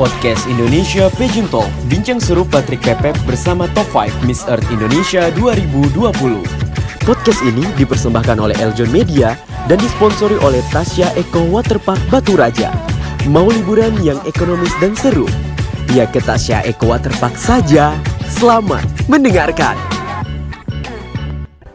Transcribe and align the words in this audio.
Podcast 0.00 0.48
Indonesia 0.48 1.12
Pageant 1.12 1.52
Talk. 1.52 1.68
Bincang 1.84 2.16
seru 2.16 2.48
Patrick 2.48 2.80
Pepep 2.80 3.12
bersama 3.28 3.68
Top 3.76 3.84
5 3.92 4.24
Miss 4.24 4.48
Earth 4.48 4.64
Indonesia 4.72 5.28
2020 5.36 6.08
Podcast 7.04 7.40
ini 7.44 7.68
dipersembahkan 7.76 8.40
oleh 8.40 8.56
Eljon 8.64 8.88
Media 8.88 9.36
dan 9.68 9.76
disponsori 9.76 10.40
oleh 10.40 10.64
Tasya 10.72 11.12
Eko 11.20 11.44
Waterpark 11.52 12.00
Batu 12.08 12.32
Raja. 12.32 12.72
Mau 13.28 13.44
liburan 13.52 13.92
yang 14.00 14.16
ekonomis 14.24 14.72
dan 14.80 14.96
seru? 14.96 15.28
Ya 15.92 16.08
ke 16.08 16.24
Tasya 16.24 16.64
Eko 16.64 16.96
Waterpark 16.96 17.36
saja. 17.36 17.92
Selamat 18.24 18.88
mendengarkan. 19.04 19.76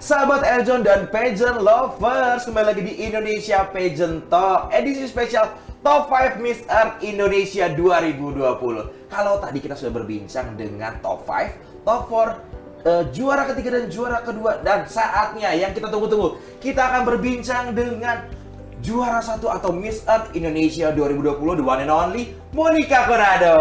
Sahabat 0.01 0.41
Eljon 0.49 0.81
dan 0.81 1.13
pageant 1.13 1.61
lovers, 1.61 2.41
kembali 2.49 2.73
lagi 2.73 2.81
di 2.89 3.05
Indonesia 3.05 3.69
Pageant 3.69 4.25
Talk 4.33 4.73
edisi 4.73 5.05
spesial 5.05 5.64
Top 5.85 6.09
5 6.09 6.41
Miss 6.41 6.65
Earth 6.65 6.97
Indonesia 7.05 7.69
2020. 7.69 8.41
Kalau 9.05 9.37
tadi 9.37 9.61
kita 9.61 9.77
sudah 9.77 9.93
berbincang 10.01 10.57
dengan 10.57 10.97
Top 10.97 11.29
5, 11.29 11.85
Top 11.85 12.09
4, 12.09 12.89
uh, 12.89 13.03
juara 13.13 13.45
ketiga 13.53 13.77
dan 13.77 13.85
juara 13.93 14.17
kedua 14.25 14.65
dan 14.65 14.89
saatnya 14.89 15.53
yang 15.53 15.77
kita 15.77 15.93
tunggu-tunggu, 15.93 16.41
kita 16.57 16.81
akan 16.89 17.05
berbincang 17.05 17.77
dengan 17.77 18.25
juara 18.85 19.17
satu 19.17 19.49
atau 19.49 19.73
Miss 19.73 20.05
Earth 20.05 20.37
Indonesia 20.37 20.93
2020 20.93 21.57
the 21.57 21.65
one 21.65 21.81
and 21.81 21.89
only 21.89 22.37
Monica 22.53 23.09
Corrado. 23.09 23.57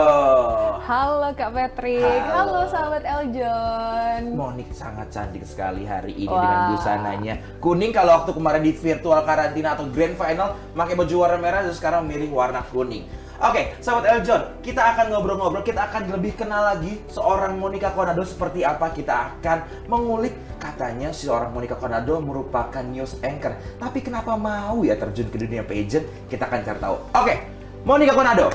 Halo 0.85 1.33
Kak 1.33 1.57
Patrick, 1.57 2.05
halo, 2.05 2.61
halo 2.61 2.69
sahabat 2.69 3.09
Eljon. 3.09 4.37
Monik 4.37 4.69
sangat 4.77 5.09
cantik 5.09 5.49
sekali 5.49 5.89
hari 5.89 6.13
ini 6.13 6.29
Wah. 6.29 6.45
dengan 6.45 6.61
busananya 6.77 7.35
kuning. 7.65 7.89
Kalau 7.97 8.21
waktu 8.21 8.37
kemarin 8.37 8.61
di 8.61 8.77
virtual 8.77 9.25
karantina 9.25 9.73
atau 9.73 9.89
grand 9.89 10.13
final 10.13 10.61
pakai 10.77 10.93
baju 10.93 11.15
warna 11.17 11.39
merah, 11.41 11.65
dan 11.65 11.73
sekarang 11.73 12.05
milih 12.05 12.29
warna 12.29 12.61
kuning. 12.69 13.09
Oke, 13.43 13.75
sahabat 13.83 14.07
Eljon, 14.15 14.63
kita 14.63 14.95
akan 14.95 15.11
ngobrol-ngobrol, 15.11 15.67
kita 15.67 15.91
akan 15.91 16.07
lebih 16.07 16.39
kenal 16.39 16.71
lagi 16.71 17.03
seorang 17.11 17.59
Monica 17.59 17.91
Konado 17.91 18.23
seperti 18.23 18.63
apa. 18.63 18.95
Kita 18.95 19.35
akan 19.35 19.91
mengulik 19.91 20.39
katanya 20.63 21.11
seorang 21.11 21.51
Monica 21.51 21.75
Konado 21.75 22.23
merupakan 22.23 22.87
news 22.87 23.19
anchor. 23.27 23.59
Tapi 23.83 24.07
kenapa 24.07 24.39
mau 24.39 24.87
ya 24.87 24.95
terjun 24.95 25.27
ke 25.35 25.43
dunia 25.43 25.67
pageant? 25.67 26.07
Kita 26.31 26.47
akan 26.47 26.61
cari 26.63 26.79
tahu. 26.79 26.97
Oke, 27.11 27.35
Monica 27.83 28.15
Konado. 28.15 28.55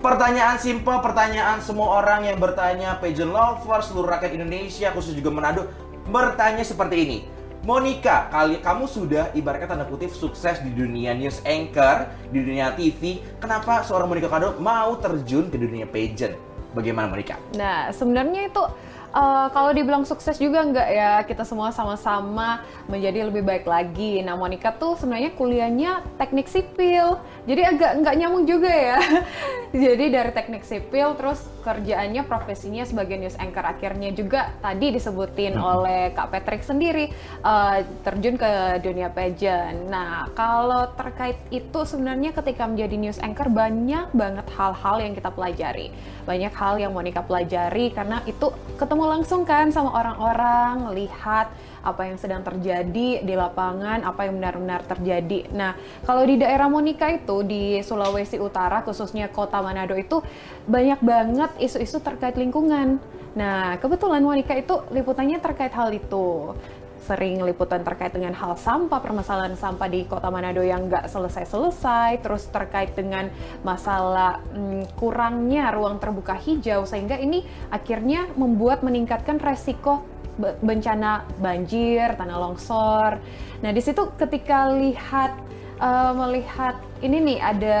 Pertanyaan 0.00 0.56
simple, 0.56 0.96
pertanyaan 1.04 1.60
semua 1.60 2.00
orang 2.00 2.24
yang 2.24 2.40
bertanya 2.40 2.96
pageant 2.96 3.36
lover 3.36 3.84
seluruh 3.84 4.16
rakyat 4.16 4.32
Indonesia, 4.32 4.96
khusus 4.96 5.12
juga 5.12 5.28
Manado, 5.28 5.68
bertanya 6.08 6.64
seperti 6.64 6.96
ini 7.04 7.18
Monica, 7.66 8.30
kali 8.30 8.62
kamu 8.62 8.86
sudah 8.86 9.34
ibaratnya 9.34 9.66
tanda 9.66 9.90
kutip 9.90 10.14
sukses 10.14 10.62
di 10.62 10.70
dunia 10.70 11.18
news 11.18 11.42
anchor, 11.42 12.06
di 12.30 12.38
dunia 12.38 12.70
TV. 12.78 13.18
Kenapa 13.42 13.82
seorang 13.82 14.06
Monica 14.06 14.30
Kado 14.30 14.54
mau 14.62 14.94
terjun 15.02 15.50
ke 15.50 15.58
dunia 15.58 15.82
pageant? 15.82 16.38
Bagaimana 16.78 17.10
Monica? 17.10 17.34
Nah, 17.58 17.90
sebenarnya 17.90 18.54
itu 18.54 18.62
uh, 19.10 19.50
kalau 19.50 19.74
dibilang 19.74 20.06
sukses 20.06 20.38
juga 20.38 20.62
enggak 20.62 20.88
ya 20.94 21.26
kita 21.26 21.42
semua 21.42 21.74
sama-sama 21.74 22.62
menjadi 22.86 23.26
lebih 23.26 23.42
baik 23.42 23.66
lagi. 23.66 24.22
Nah 24.22 24.38
Monica 24.38 24.70
tuh 24.70 24.94
sebenarnya 24.94 25.34
kuliahnya 25.34 26.06
teknik 26.22 26.46
sipil, 26.46 27.18
jadi 27.50 27.74
agak 27.74 27.98
nggak 27.98 28.14
nyambung 28.14 28.46
juga 28.46 28.70
ya. 28.70 29.02
jadi 29.90 30.04
dari 30.22 30.30
teknik 30.30 30.62
sipil 30.62 31.18
terus 31.18 31.42
kerjaannya 31.66 32.22
profesinya 32.30 32.86
sebagai 32.86 33.18
news 33.18 33.34
anchor 33.42 33.66
akhirnya 33.66 34.14
juga 34.14 34.54
tadi 34.62 34.94
disebutin 34.94 35.58
hmm. 35.58 35.66
oleh 35.66 36.00
Kak 36.14 36.30
Patrick 36.30 36.62
sendiri 36.62 37.10
uh, 37.42 37.82
terjun 38.06 38.38
ke 38.38 38.78
dunia 38.86 39.10
pageant. 39.10 39.90
Nah 39.90 40.30
kalau 40.38 40.94
terkait 40.94 41.34
itu 41.50 41.82
sebenarnya 41.82 42.30
ketika 42.30 42.70
menjadi 42.70 42.94
news 42.94 43.18
anchor 43.18 43.50
banyak 43.50 44.14
banget 44.14 44.46
hal-hal 44.54 44.96
yang 45.02 45.18
kita 45.18 45.34
pelajari, 45.34 45.90
banyak 46.22 46.54
hal 46.54 46.78
yang 46.78 46.94
Monica 46.94 47.26
pelajari 47.26 47.90
karena 47.90 48.22
itu 48.30 48.54
ketemu 48.78 49.04
langsung 49.18 49.42
kan 49.42 49.74
sama 49.74 49.90
orang-orang, 49.90 50.94
lihat 50.94 51.50
apa 51.86 52.10
yang 52.10 52.18
sedang 52.18 52.42
terjadi 52.42 53.22
di 53.22 53.34
lapangan, 53.38 54.02
apa 54.02 54.26
yang 54.26 54.42
benar-benar 54.42 54.82
terjadi. 54.90 55.46
Nah, 55.54 55.78
kalau 56.02 56.26
di 56.26 56.34
daerah 56.34 56.66
Monika 56.66 57.06
itu 57.14 57.46
di 57.46 57.78
Sulawesi 57.86 58.42
Utara, 58.42 58.82
khususnya 58.82 59.30
Kota 59.30 59.62
Manado 59.62 59.94
itu 59.94 60.18
banyak 60.66 60.98
banget 60.98 61.50
isu-isu 61.62 62.02
terkait 62.02 62.34
lingkungan. 62.34 62.98
Nah, 63.38 63.78
kebetulan 63.78 64.26
Monika 64.26 64.58
itu 64.58 64.82
liputannya 64.90 65.38
terkait 65.38 65.70
hal 65.70 65.94
itu 65.94 66.58
sering 67.06 67.38
liputan 67.46 67.86
terkait 67.86 68.10
dengan 68.10 68.34
hal 68.34 68.58
sampah, 68.58 68.98
permasalahan 68.98 69.54
sampah 69.54 69.86
di 69.86 70.02
Kota 70.10 70.26
Manado 70.26 70.58
yang 70.66 70.90
nggak 70.90 71.06
selesai-selesai, 71.06 72.18
terus 72.18 72.50
terkait 72.50 72.98
dengan 72.98 73.30
masalah 73.62 74.42
hmm, 74.50 74.98
kurangnya 74.98 75.70
ruang 75.70 76.02
terbuka 76.02 76.34
hijau, 76.34 76.82
sehingga 76.82 77.14
ini 77.22 77.46
akhirnya 77.70 78.26
membuat 78.34 78.82
meningkatkan 78.82 79.38
resiko 79.38 80.02
bencana 80.38 81.24
banjir, 81.40 82.12
tanah 82.14 82.36
longsor. 82.36 83.18
Nah 83.64 83.70
di 83.72 83.80
situ 83.80 84.12
ketika 84.20 84.68
lihat 84.76 85.32
uh, 85.80 86.12
melihat 86.12 86.76
ini 87.00 87.34
nih 87.34 87.38
ada 87.40 87.78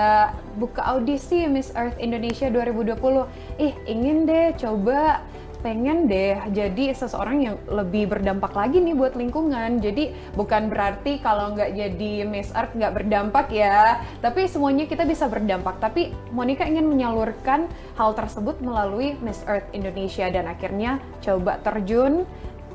buka 0.56 0.84
audisi 0.84 1.44
Miss 1.48 1.72
Earth 1.76 2.00
Indonesia 2.00 2.48
2020, 2.48 3.28
ih 3.60 3.74
ingin 3.88 4.24
deh 4.24 4.56
coba 4.56 5.20
pengen 5.66 6.06
deh 6.06 6.38
jadi 6.54 6.94
seseorang 6.94 7.42
yang 7.42 7.56
lebih 7.66 8.06
berdampak 8.06 8.54
lagi 8.54 8.78
nih 8.78 8.94
buat 8.94 9.18
lingkungan. 9.18 9.82
Jadi 9.82 10.14
bukan 10.38 10.70
berarti 10.70 11.18
kalau 11.18 11.58
nggak 11.58 11.74
jadi 11.74 12.22
Miss 12.22 12.54
Earth 12.54 12.78
nggak 12.78 12.94
berdampak 12.94 13.50
ya, 13.50 13.98
tapi 14.22 14.46
semuanya 14.46 14.86
kita 14.86 15.02
bisa 15.02 15.26
berdampak. 15.26 15.82
Tapi 15.82 16.14
Monica 16.30 16.62
ingin 16.62 16.86
menyalurkan 16.86 17.66
hal 17.98 18.14
tersebut 18.14 18.62
melalui 18.62 19.18
Miss 19.18 19.42
Earth 19.50 19.66
Indonesia 19.74 20.30
dan 20.30 20.46
akhirnya 20.46 21.02
coba 21.18 21.58
terjun 21.66 22.22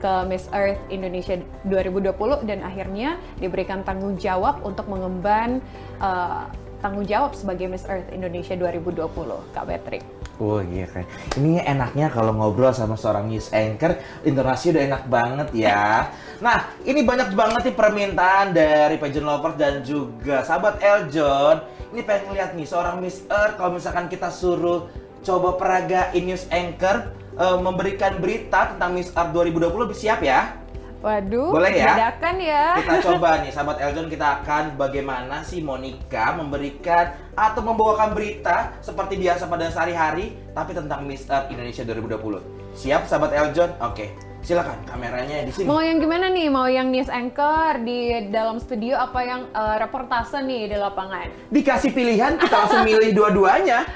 ke 0.03 0.13
Miss 0.27 0.51
Earth 0.51 0.83
Indonesia 0.91 1.39
2020 1.71 2.43
dan 2.43 2.59
akhirnya 2.67 3.15
diberikan 3.39 3.87
tanggung 3.87 4.19
jawab 4.19 4.59
untuk 4.67 4.91
mengemban 4.91 5.63
uh, 6.03 6.43
tanggung 6.83 7.07
jawab 7.07 7.39
sebagai 7.39 7.71
Miss 7.71 7.87
Earth 7.87 8.11
Indonesia 8.11 8.57
2020, 8.59 9.07
Kak 9.55 9.63
Patrick. 9.63 10.20
Oh 10.41 10.57
iya 10.57 10.89
kan. 10.89 11.05
Ini 11.37 11.61
enaknya 11.61 12.09
kalau 12.09 12.33
ngobrol 12.33 12.73
sama 12.73 12.97
seorang 12.97 13.29
news 13.29 13.53
anchor, 13.53 13.93
intonasi 14.25 14.73
udah 14.73 14.83
enak 14.89 15.03
banget 15.05 15.47
ya. 15.53 16.09
Nah, 16.41 16.73
ini 16.81 17.05
banyak 17.05 17.37
banget 17.37 17.69
nih 17.69 17.77
permintaan 17.77 18.49
dari 18.49 18.97
pageant 18.97 19.29
lovers 19.29 19.53
dan 19.61 19.85
juga 19.85 20.41
sahabat 20.41 20.81
Eljon. 20.81 21.61
Ini 21.93 22.01
pengen 22.01 22.33
lihat 22.33 22.57
nih 22.57 22.65
seorang 22.65 22.97
Miss 22.97 23.21
Earth 23.29 23.61
kalau 23.61 23.77
misalkan 23.77 24.09
kita 24.09 24.33
suruh 24.33 24.89
coba 25.21 25.61
peragain 25.61 26.25
news 26.25 26.49
anchor 26.49 27.13
uh, 27.37 27.61
memberikan 27.61 28.17
berita 28.17 28.73
tentang 28.73 28.97
Miss 28.97 29.13
Earth 29.13 29.37
2020 29.37 29.93
siap 29.93 30.25
ya? 30.25 30.57
Waduh, 31.01 31.49
boleh 31.49 31.73
ya? 31.73 31.97
Bedakan 31.97 32.35
ya. 32.37 32.65
Kita 32.77 32.95
coba 33.09 33.29
nih, 33.41 33.49
sahabat 33.49 33.77
Eljon, 33.81 34.05
kita 34.05 34.27
akan 34.41 34.63
bagaimana 34.77 35.41
sih 35.41 35.65
Monica 35.65 36.37
memberikan 36.37 37.17
atau 37.33 37.61
membawakan 37.65 38.13
berita 38.13 38.77
seperti 38.85 39.17
biasa 39.17 39.49
pada 39.49 39.65
sehari-hari, 39.73 40.37
tapi 40.53 40.77
tentang 40.77 41.01
Miss 41.09 41.25
Earth 41.25 41.49
Indonesia 41.49 41.81
2020. 41.81 42.77
Siap, 42.77 43.09
sahabat 43.09 43.33
Eljon? 43.33 43.73
Oke, 43.81 44.13
silakan 44.45 44.77
kameranya 44.85 45.41
di 45.41 45.49
sini. 45.49 45.65
Mau 45.65 45.81
yang 45.81 45.97
gimana 45.97 46.29
nih? 46.29 46.47
Mau 46.53 46.69
yang 46.69 46.93
news 46.93 47.09
anchor 47.09 47.81
di 47.81 48.29
dalam 48.29 48.61
studio 48.61 48.93
apa 49.01 49.19
yang 49.25 49.41
uh, 49.57 49.81
reportase 49.81 50.37
nih 50.45 50.69
di 50.69 50.77
lapangan? 50.77 51.33
Dikasih 51.49 51.97
pilihan, 51.97 52.37
kita 52.37 52.53
langsung 52.53 52.85
milih 52.85 53.09
dua-duanya. 53.17 53.89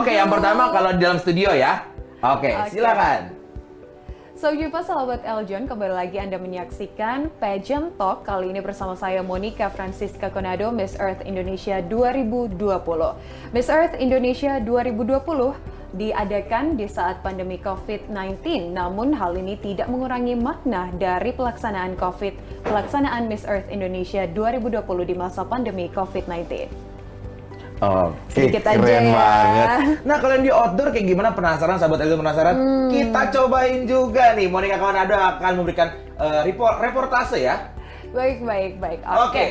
Oke, 0.00 0.16
yang 0.16 0.32
pertama 0.32 0.72
kalau 0.72 0.96
di 0.96 1.00
dalam 1.04 1.20
studio 1.20 1.52
ya. 1.52 1.84
Oke, 2.24 2.50
okay. 2.50 2.72
silakan. 2.72 3.37
So, 4.38 4.54
jumpa 4.54 4.86
sahabat 4.86 5.26
Eljon, 5.26 5.66
kembali 5.66 5.98
lagi 5.98 6.14
Anda 6.14 6.38
menyaksikan 6.38 7.26
Pageant 7.42 7.98
Talk 7.98 8.22
kali 8.22 8.54
ini 8.54 8.62
bersama 8.62 8.94
saya 8.94 9.18
Monica 9.18 9.66
Francisca 9.66 10.30
Conado, 10.30 10.70
Miss 10.70 10.94
Earth 10.94 11.26
Indonesia 11.26 11.82
2020. 11.82 12.54
Miss 13.50 13.66
Earth 13.66 13.98
Indonesia 13.98 14.62
2020 14.62 15.58
diadakan 15.98 16.78
di 16.78 16.86
saat 16.86 17.18
pandemi 17.18 17.58
COVID-19, 17.58 18.70
namun 18.78 19.10
hal 19.18 19.34
ini 19.34 19.58
tidak 19.58 19.90
mengurangi 19.90 20.38
makna 20.38 20.94
dari 20.94 21.34
pelaksanaan 21.34 21.98
COVID, 21.98 22.62
pelaksanaan 22.62 23.26
Miss 23.26 23.42
Earth 23.42 23.66
Indonesia 23.74 24.22
2020 24.22 24.86
di 25.02 25.18
masa 25.18 25.42
pandemi 25.42 25.90
COVID-19. 25.90 26.70
Oke, 27.78 28.50
okay, 28.50 28.58
keren 28.58 28.74
aja 28.74 28.90
ya. 28.98 29.14
banget. 29.14 29.68
Nah, 30.02 30.16
kalian 30.18 30.42
di 30.42 30.50
outdoor 30.50 30.90
kayak 30.90 31.06
gimana? 31.14 31.30
Penasaran, 31.30 31.78
sahabat 31.78 32.02
Eldo 32.02 32.18
penasaran? 32.18 32.54
Hmm. 32.58 32.90
Kita 32.90 33.20
cobain 33.30 33.86
juga 33.86 34.34
nih. 34.34 34.50
Monica 34.50 34.82
Kawanado 34.82 35.14
akan 35.14 35.52
memberikan 35.62 35.94
uh, 36.18 36.42
report, 36.42 36.82
reportase 36.82 37.38
ya. 37.38 37.70
Baik, 38.10 38.42
baik, 38.42 38.82
baik. 38.82 39.00
Oke. 39.06 39.30
Okay. 39.30 39.48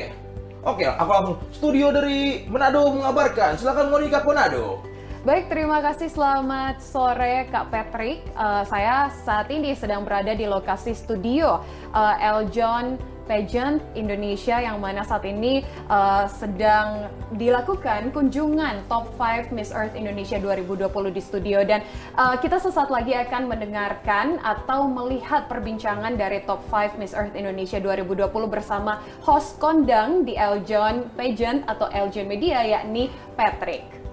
Oke, 0.67 0.83
okay, 0.83 0.87
aku 0.91 1.11
langsung 1.15 1.37
studio 1.55 1.87
dari 1.95 2.43
Manado 2.51 2.91
mengabarkan. 2.91 3.55
Silakan 3.55 3.87
Monica 3.87 4.19
Konado. 4.19 4.83
Baik, 5.23 5.47
terima 5.47 5.79
kasih. 5.79 6.11
Selamat 6.11 6.83
sore 6.83 7.47
Kak 7.47 7.71
Patrick. 7.71 8.27
Uh, 8.35 8.67
saya 8.67 9.07
saat 9.23 9.47
ini 9.47 9.71
sedang 9.71 10.03
berada 10.03 10.35
di 10.35 10.43
lokasi 10.43 10.91
studio 10.91 11.63
uh, 11.95 12.15
Eljon 12.19 12.99
Pageant 13.27 13.83
Indonesia 13.93 14.57
yang 14.57 14.79
mana 14.79 15.03
saat 15.03 15.27
ini 15.27 15.61
uh, 15.91 16.25
sedang 16.31 17.11
dilakukan 17.35 18.15
kunjungan 18.15 18.87
top 18.87 19.11
5 19.19 19.51
Miss 19.51 19.75
Earth 19.75 19.93
Indonesia 19.93 20.39
2020 20.39 20.87
di 21.11 21.21
studio 21.21 21.61
dan 21.67 21.83
uh, 22.15 22.39
kita 22.39 22.57
sesaat 22.57 22.87
lagi 22.87 23.11
akan 23.13 23.51
mendengarkan 23.51 24.39
atau 24.39 24.87
melihat 24.87 25.51
perbincangan 25.51 26.15
dari 26.15 26.41
top 26.47 26.63
5 26.71 26.95
Miss 26.95 27.11
Earth 27.11 27.35
Indonesia 27.35 27.83
2020 27.83 28.31
bersama 28.47 29.03
host 29.21 29.59
kondang 29.59 30.23
di 30.23 30.39
Eljon 30.39 31.11
Pageant 31.19 31.67
atau 31.67 31.91
Eljon 31.91 32.25
Media 32.25 32.63
yakni 32.63 33.11
Patrick. 33.35 34.06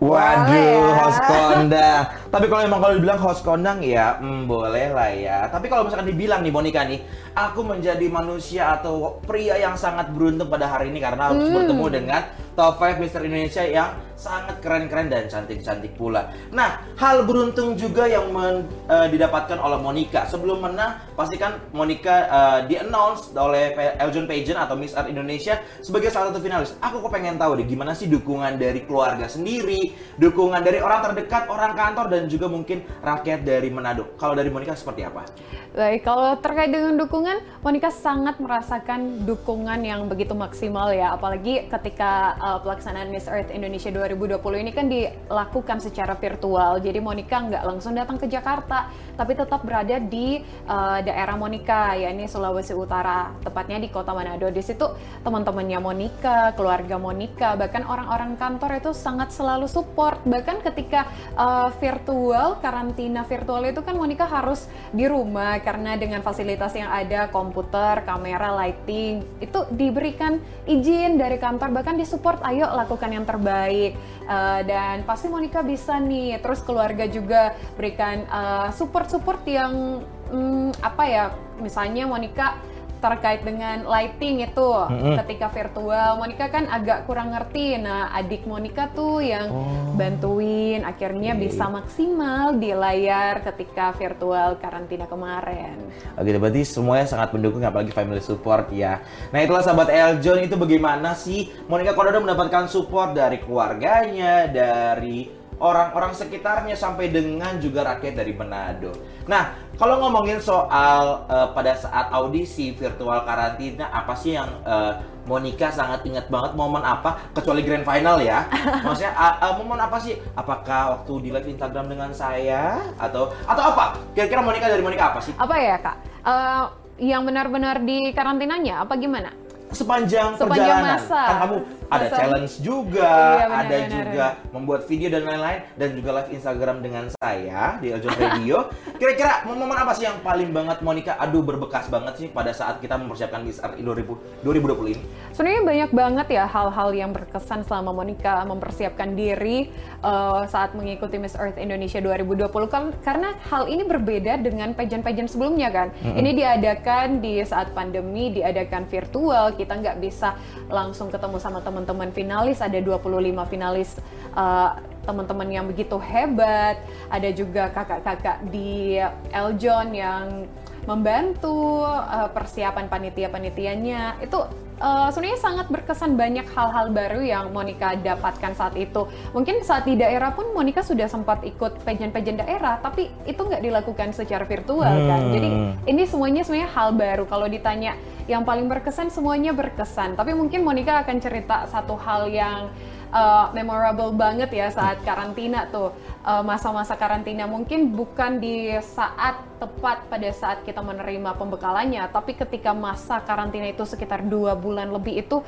Waduh, 0.00 0.56
ya. 0.56 0.96
host 0.96 1.20
kondang. 1.28 2.02
Tapi 2.32 2.44
kalau 2.48 2.62
emang 2.64 2.80
kalau 2.80 2.94
dibilang 2.96 3.20
host 3.20 3.44
kondang 3.44 3.84
ya, 3.84 4.16
hmm, 4.16 4.48
boleh 4.48 4.96
lah 4.96 5.12
ya. 5.12 5.38
Tapi 5.52 5.68
kalau 5.68 5.84
misalkan 5.84 6.08
dibilang 6.08 6.40
nih 6.40 6.48
Monica 6.48 6.80
nih, 6.88 7.04
aku 7.36 7.60
menjadi 7.60 8.06
manusia 8.08 8.80
atau 8.80 9.20
pria 9.20 9.60
yang 9.60 9.76
sangat 9.76 10.08
beruntung 10.08 10.48
pada 10.48 10.72
hari 10.72 10.88
ini 10.88 11.04
karena 11.04 11.28
harus 11.28 11.44
hmm. 11.44 11.52
bertemu 11.52 11.86
dengan 11.92 12.20
top 12.56 12.80
5 12.80 12.96
Mister 12.96 13.20
Indonesia 13.28 13.60
yang 13.60 13.92
sangat 14.20 14.60
keren-keren 14.60 15.08
dan 15.08 15.24
cantik-cantik 15.32 15.96
pula. 15.96 16.28
Nah, 16.52 16.84
hal 17.00 17.24
beruntung 17.24 17.72
juga 17.80 18.04
yang 18.04 18.28
men, 18.28 18.68
uh, 18.92 19.08
didapatkan 19.08 19.56
oleh 19.56 19.80
Monica. 19.80 20.28
Sebelum 20.28 20.60
menang, 20.60 21.00
pastikan 21.16 21.56
Monica 21.72 22.28
uh, 22.28 22.58
di-announce 22.68 23.32
oleh 23.32 23.72
Eljon 23.96 24.28
Pageant 24.28 24.60
atau 24.60 24.76
Miss 24.76 24.92
Earth 24.92 25.08
Indonesia 25.08 25.64
sebagai 25.80 26.12
salah 26.12 26.28
satu 26.28 26.44
finalis. 26.44 26.76
Aku 26.84 27.00
kok 27.00 27.08
pengen 27.08 27.40
tahu 27.40 27.56
deh 27.56 27.64
gimana 27.64 27.96
sih 27.96 28.12
dukungan 28.12 28.60
dari 28.60 28.84
keluarga 28.84 29.24
sendiri, 29.24 29.96
dukungan 30.20 30.60
dari 30.60 30.84
orang 30.84 31.00
terdekat, 31.00 31.48
orang 31.48 31.72
kantor 31.72 32.12
dan 32.12 32.28
juga 32.28 32.52
mungkin 32.52 32.84
rakyat 33.00 33.40
dari 33.40 33.72
Manado. 33.72 34.12
Kalau 34.20 34.36
dari 34.36 34.52
Monica 34.52 34.76
seperti 34.76 35.08
apa? 35.08 35.24
Baik, 35.70 36.02
kalau 36.02 36.34
terkait 36.42 36.68
dengan 36.74 36.98
dukungan, 36.98 37.62
Monica 37.62 37.94
sangat 37.94 38.42
merasakan 38.42 39.22
dukungan 39.22 39.80
yang 39.86 40.10
begitu 40.10 40.34
maksimal 40.34 40.90
ya, 40.90 41.14
apalagi 41.14 41.70
ketika 41.70 42.34
uh, 42.42 42.58
pelaksanaan 42.58 43.06
Miss 43.08 43.30
Earth 43.30 43.54
Indonesia 43.54 43.88
2020 43.94 44.09
2020 44.10 44.64
ini 44.66 44.72
kan 44.74 44.86
dilakukan 44.90 45.78
secara 45.78 46.18
virtual. 46.18 46.82
Jadi 46.82 46.98
Monica 46.98 47.38
nggak 47.38 47.62
langsung 47.62 47.94
datang 47.94 48.18
ke 48.18 48.26
Jakarta, 48.26 48.90
tapi 49.14 49.38
tetap 49.38 49.62
berada 49.62 50.02
di 50.02 50.42
uh, 50.66 50.98
daerah 50.98 51.38
Monica, 51.38 51.94
yakni 51.94 52.26
Sulawesi 52.26 52.74
Utara, 52.74 53.30
tepatnya 53.46 53.78
di 53.78 53.86
Kota 53.86 54.10
Manado. 54.10 54.50
Di 54.50 54.62
situ 54.64 54.90
teman-temannya 55.22 55.78
Monica, 55.78 56.50
keluarga 56.58 56.98
Monica, 56.98 57.54
bahkan 57.54 57.86
orang-orang 57.86 58.34
kantor 58.34 58.82
itu 58.82 58.90
sangat 58.90 59.30
selalu 59.30 59.70
support. 59.70 60.18
Bahkan 60.26 60.66
ketika 60.66 61.06
uh, 61.38 61.70
virtual, 61.78 62.58
karantina 62.58 63.22
virtual 63.22 63.62
itu 63.70 63.80
kan 63.86 63.94
Monica 63.94 64.26
harus 64.26 64.66
di 64.90 65.06
rumah 65.06 65.62
karena 65.62 65.94
dengan 65.94 66.20
fasilitas 66.26 66.74
yang 66.74 66.90
ada, 66.90 67.30
komputer, 67.30 68.02
kamera, 68.02 68.50
lighting, 68.58 69.22
itu 69.38 69.60
diberikan 69.70 70.42
izin 70.66 71.20
dari 71.20 71.36
kantor 71.38 71.70
bahkan 71.70 71.94
disupport 71.96 72.40
ayo 72.48 72.66
lakukan 72.72 73.10
yang 73.10 73.24
terbaik 73.24 73.99
uh, 74.26 74.60
dan 74.64 75.02
pasti 75.04 75.26
Monica 75.28 75.60
bisa 75.64 75.98
nih. 75.98 76.38
Terus 76.40 76.60
keluarga 76.62 77.04
juga 77.10 77.54
berikan 77.74 78.24
uh, 78.28 78.38
eh, 78.40 78.68
support 78.74 79.08
support 79.10 79.42
yang 79.46 80.04
um, 80.32 80.70
apa 80.80 81.04
ya 81.06 81.24
misalnya 81.60 82.08
Monica 82.08 82.56
terkait 83.00 83.40
dengan 83.42 83.88
lighting 83.88 84.44
itu 84.44 84.70
mm-hmm. 84.70 85.16
ketika 85.24 85.48
virtual 85.48 86.20
Monica 86.20 86.46
kan 86.52 86.68
agak 86.68 87.08
kurang 87.08 87.32
ngerti 87.32 87.80
nah 87.80 88.12
adik 88.12 88.44
Monica 88.44 88.92
tuh 88.92 89.24
yang 89.24 89.48
oh. 89.48 89.96
bantuin 89.96 90.84
akhirnya 90.84 91.32
okay. 91.34 91.48
bisa 91.48 91.64
maksimal 91.72 92.54
di 92.60 92.70
layar 92.76 93.40
ketika 93.40 93.96
virtual 93.96 94.60
karantina 94.60 95.08
kemarin 95.08 95.80
oke 96.14 96.28
berarti 96.36 96.62
semuanya 96.68 97.08
sangat 97.08 97.32
mendukung 97.32 97.64
apalagi 97.64 97.90
family 97.90 98.20
support 98.20 98.68
ya 98.70 99.00
nah 99.32 99.40
itulah 99.40 99.64
sahabat 99.64 99.88
Eljon 99.88 100.44
itu 100.44 100.54
bagaimana 100.60 101.16
sih 101.16 101.48
Monica 101.66 101.96
Kododo 101.96 102.20
mendapatkan 102.20 102.68
support 102.68 103.16
dari 103.16 103.40
keluarganya 103.40 104.44
dari 104.46 105.39
orang-orang 105.60 106.16
sekitarnya 106.16 106.72
sampai 106.72 107.12
dengan 107.12 107.60
juga 107.60 107.84
rakyat 107.84 108.14
dari 108.16 108.32
Manado. 108.32 108.90
Nah, 109.28 109.52
kalau 109.76 110.00
ngomongin 110.00 110.40
soal 110.40 111.28
uh, 111.28 111.52
pada 111.52 111.76
saat 111.76 112.08
audisi 112.10 112.72
virtual 112.72 113.22
karantina, 113.28 113.92
apa 113.92 114.16
sih 114.16 114.34
yang 114.34 114.48
uh, 114.64 114.96
Monica 115.28 115.68
sangat 115.68 116.02
ingat 116.08 116.32
banget 116.32 116.56
momen 116.56 116.80
apa? 116.80 117.30
Kecuali 117.36 117.60
grand 117.60 117.84
final 117.84 118.18
ya. 118.24 118.48
Maksudnya 118.84 119.12
uh, 119.12 119.36
uh, 119.38 119.52
momen 119.60 119.78
apa 119.78 120.00
sih? 120.00 120.16
Apakah 120.32 120.98
waktu 120.98 121.12
di 121.22 121.28
live 121.30 121.48
Instagram 121.52 121.86
dengan 121.92 122.10
saya 122.16 122.80
atau 122.96 123.30
atau 123.44 123.62
apa? 123.62 124.00
Kira-kira 124.16 124.40
Monica 124.40 124.66
dari 124.66 124.82
Monica 124.82 125.12
apa 125.12 125.20
sih? 125.20 125.36
Apa 125.36 125.54
ya 125.60 125.76
kak? 125.78 125.96
Uh, 126.24 126.64
yang 127.00 127.24
benar-benar 127.24 127.84
di 127.84 128.12
karantinanya 128.12 128.84
apa 128.84 128.96
gimana? 128.96 129.32
sepanjang, 129.70 130.34
sepanjang 130.34 130.66
perjalanan 130.66 130.98
masa. 130.98 131.22
kan 131.22 131.36
kamu 131.46 131.58
ada 131.90 132.06
masa. 132.06 132.16
challenge 132.22 132.54
juga, 132.62 133.10
iya, 133.10 133.46
benar, 133.50 133.60
ada 133.66 133.76
benar, 133.76 133.90
juga 133.90 134.26
benar. 134.30 134.52
membuat 134.54 134.80
video 134.86 135.08
dan 135.10 135.22
lain-lain 135.26 135.60
dan 135.74 135.88
juga 135.98 136.10
live 136.22 136.30
Instagram 136.30 136.76
dengan 136.86 137.04
saya 137.18 137.60
di 137.82 137.86
Eljon 137.90 138.14
Radio. 138.14 138.56
Kira-kira 139.00 139.42
momen 139.50 139.74
apa 139.74 139.92
sih 139.98 140.06
yang 140.06 140.22
paling 140.22 140.54
banget 140.54 140.78
Monica 140.86 141.18
aduh 141.18 141.42
berbekas 141.42 141.90
banget 141.90 142.14
sih 142.16 142.26
pada 142.30 142.54
saat 142.54 142.78
kita 142.78 142.94
mempersiapkan 142.94 143.42
Miss 143.42 143.58
Earth 143.58 143.74
2020 143.74 144.94
ini? 144.94 145.02
Sebenarnya 145.34 145.62
banyak 145.66 145.90
banget 145.90 146.26
ya 146.30 146.44
hal-hal 146.46 146.88
yang 146.94 147.10
berkesan 147.10 147.66
selama 147.66 147.90
Monica 147.90 148.46
mempersiapkan 148.46 149.18
diri 149.18 149.72
uh, 150.06 150.46
saat 150.46 150.78
mengikuti 150.78 151.18
Miss 151.18 151.34
Earth 151.34 151.58
Indonesia 151.58 151.98
2020 151.98 152.70
kan 152.70 152.94
karena 153.02 153.34
hal 153.50 153.66
ini 153.66 153.82
berbeda 153.82 154.38
dengan 154.38 154.76
pageant-pageant 154.78 155.32
sebelumnya 155.32 155.74
kan. 155.74 155.90
Mm 155.90 155.98
-hmm. 156.06 156.18
Ini 156.22 156.30
diadakan 156.38 157.06
di 157.18 157.34
saat 157.42 157.74
pandemi, 157.74 158.30
diadakan 158.30 158.86
virtual 158.86 159.56
kita 159.58 159.74
nggak 159.80 159.96
bisa 159.98 160.38
langsung 160.70 161.10
ketemu 161.10 161.36
sama 161.40 161.58
teman-teman 161.80 162.12
finalis 162.12 162.60
ada 162.60 162.76
25 162.76 163.08
finalis 163.48 163.96
uh, 164.36 164.76
teman-teman 165.08 165.48
yang 165.48 165.64
begitu 165.64 165.96
hebat 165.96 166.76
ada 167.08 167.28
juga 167.32 167.72
kakak-kakak 167.72 168.44
di 168.52 169.00
Eljon 169.32 169.96
yang 169.96 170.44
membantu 170.84 171.84
uh, 171.88 172.28
persiapan 172.28 172.88
panitia-panitianya 172.92 174.20
itu 174.20 174.38
uh, 174.80 175.08
sebenarnya 175.12 175.40
sangat 175.40 175.66
berkesan 175.68 176.16
banyak 176.16 176.48
hal-hal 176.50 176.88
baru 176.90 177.20
yang 177.20 177.52
Monica 177.52 177.94
dapatkan 177.94 178.56
saat 178.56 178.74
itu. 178.80 179.06
Mungkin 179.36 179.62
saat 179.62 179.84
di 179.84 179.94
daerah 179.94 180.32
pun 180.32 180.50
Monica 180.56 180.80
sudah 180.80 181.06
sempat 181.06 181.44
ikut 181.44 181.84
pageant-pageant 181.84 182.42
daerah, 182.42 182.80
tapi 182.80 183.12
itu 183.28 183.38
nggak 183.38 183.60
dilakukan 183.60 184.16
secara 184.16 184.48
virtual 184.48 184.88
hmm. 184.88 185.08
kan. 185.08 185.20
Jadi 185.30 185.48
ini 185.86 186.02
semuanya 186.08 186.42
sebenarnya 186.42 186.70
hal 186.72 186.88
baru. 186.96 187.24
Kalau 187.28 187.46
ditanya 187.46 187.94
yang 188.26 188.42
paling 188.44 188.66
berkesan 188.66 189.08
semuanya 189.08 189.54
berkesan. 189.54 190.18
Tapi 190.18 190.34
mungkin 190.34 190.64
Monica 190.66 191.00
akan 191.04 191.16
cerita 191.20 191.64
satu 191.68 191.96
hal 191.96 192.28
yang 192.28 192.72
uh, 193.12 193.50
memorable 193.52 194.14
banget 194.14 194.50
ya 194.54 194.70
saat 194.70 195.02
karantina 195.02 195.66
tuh 195.68 195.92
uh, 196.24 196.42
masa-masa 196.42 196.94
karantina 196.96 197.44
mungkin 197.44 197.92
bukan 197.92 198.38
di 198.38 198.74
saat 198.80 199.42
tepat 199.58 200.08
pada 200.08 200.30
saat 200.32 200.64
kita 200.64 200.80
menerima 200.80 201.36
pembekalannya 201.36 202.06
tapi 202.10 202.38
ketika 202.38 202.72
masa 202.72 203.20
karantina 203.22 203.68
itu 203.68 203.84
sekitar 203.84 204.24
dua 204.24 204.56
bulan 204.56 204.88
lebih 204.88 205.20
itu 205.26 205.42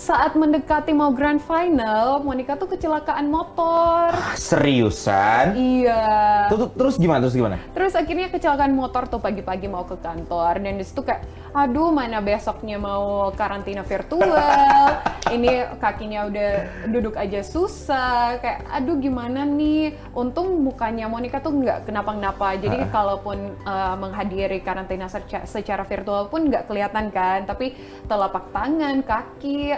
saat 0.00 0.32
mendekati 0.32 0.96
mau 0.96 1.12
grand 1.12 1.36
final, 1.36 2.24
Monica 2.24 2.56
tuh 2.56 2.72
kecelakaan 2.72 3.28
motor. 3.28 4.08
Ah, 4.08 4.32
seriusan? 4.32 5.52
Iya. 5.52 6.04
Terus, 6.48 6.68
terus 6.72 6.94
gimana? 6.96 7.20
Terus 7.28 7.36
gimana? 7.36 7.56
Terus 7.76 7.92
akhirnya 7.92 8.32
kecelakaan 8.32 8.72
motor 8.72 9.04
tuh 9.04 9.20
pagi-pagi 9.20 9.68
mau 9.68 9.84
ke 9.84 10.00
kantor 10.00 10.64
dan 10.64 10.80
di 10.80 10.84
situ 10.84 11.04
kayak, 11.04 11.28
aduh 11.52 11.92
mana 11.92 12.24
besoknya 12.24 12.80
mau 12.80 13.28
karantina 13.36 13.84
virtual, 13.84 14.96
ini 15.34 15.64
kakinya 15.82 16.30
udah 16.30 16.52
duduk 16.90 17.14
aja 17.18 17.42
susah, 17.42 18.38
kayak 18.38 18.66
aduh 18.70 18.96
gimana 19.00 19.42
nih. 19.42 19.96
Untung 20.14 20.62
mukanya 20.62 21.10
Monica 21.10 21.42
tuh 21.42 21.54
nggak 21.54 21.90
kenapa-kenapa. 21.90 22.58
Jadi 22.60 22.78
uh. 22.86 22.90
kalaupun 22.90 23.58
uh, 23.66 23.94
menghadiri 23.98 24.62
karantina 24.62 25.10
secara, 25.10 25.44
secara 25.48 25.82
virtual 25.82 26.30
pun 26.30 26.46
nggak 26.46 26.70
kelihatan 26.70 27.10
kan, 27.10 27.46
tapi 27.48 27.74
telapak 28.06 28.50
tangan, 28.54 29.02
kaki 29.02 29.74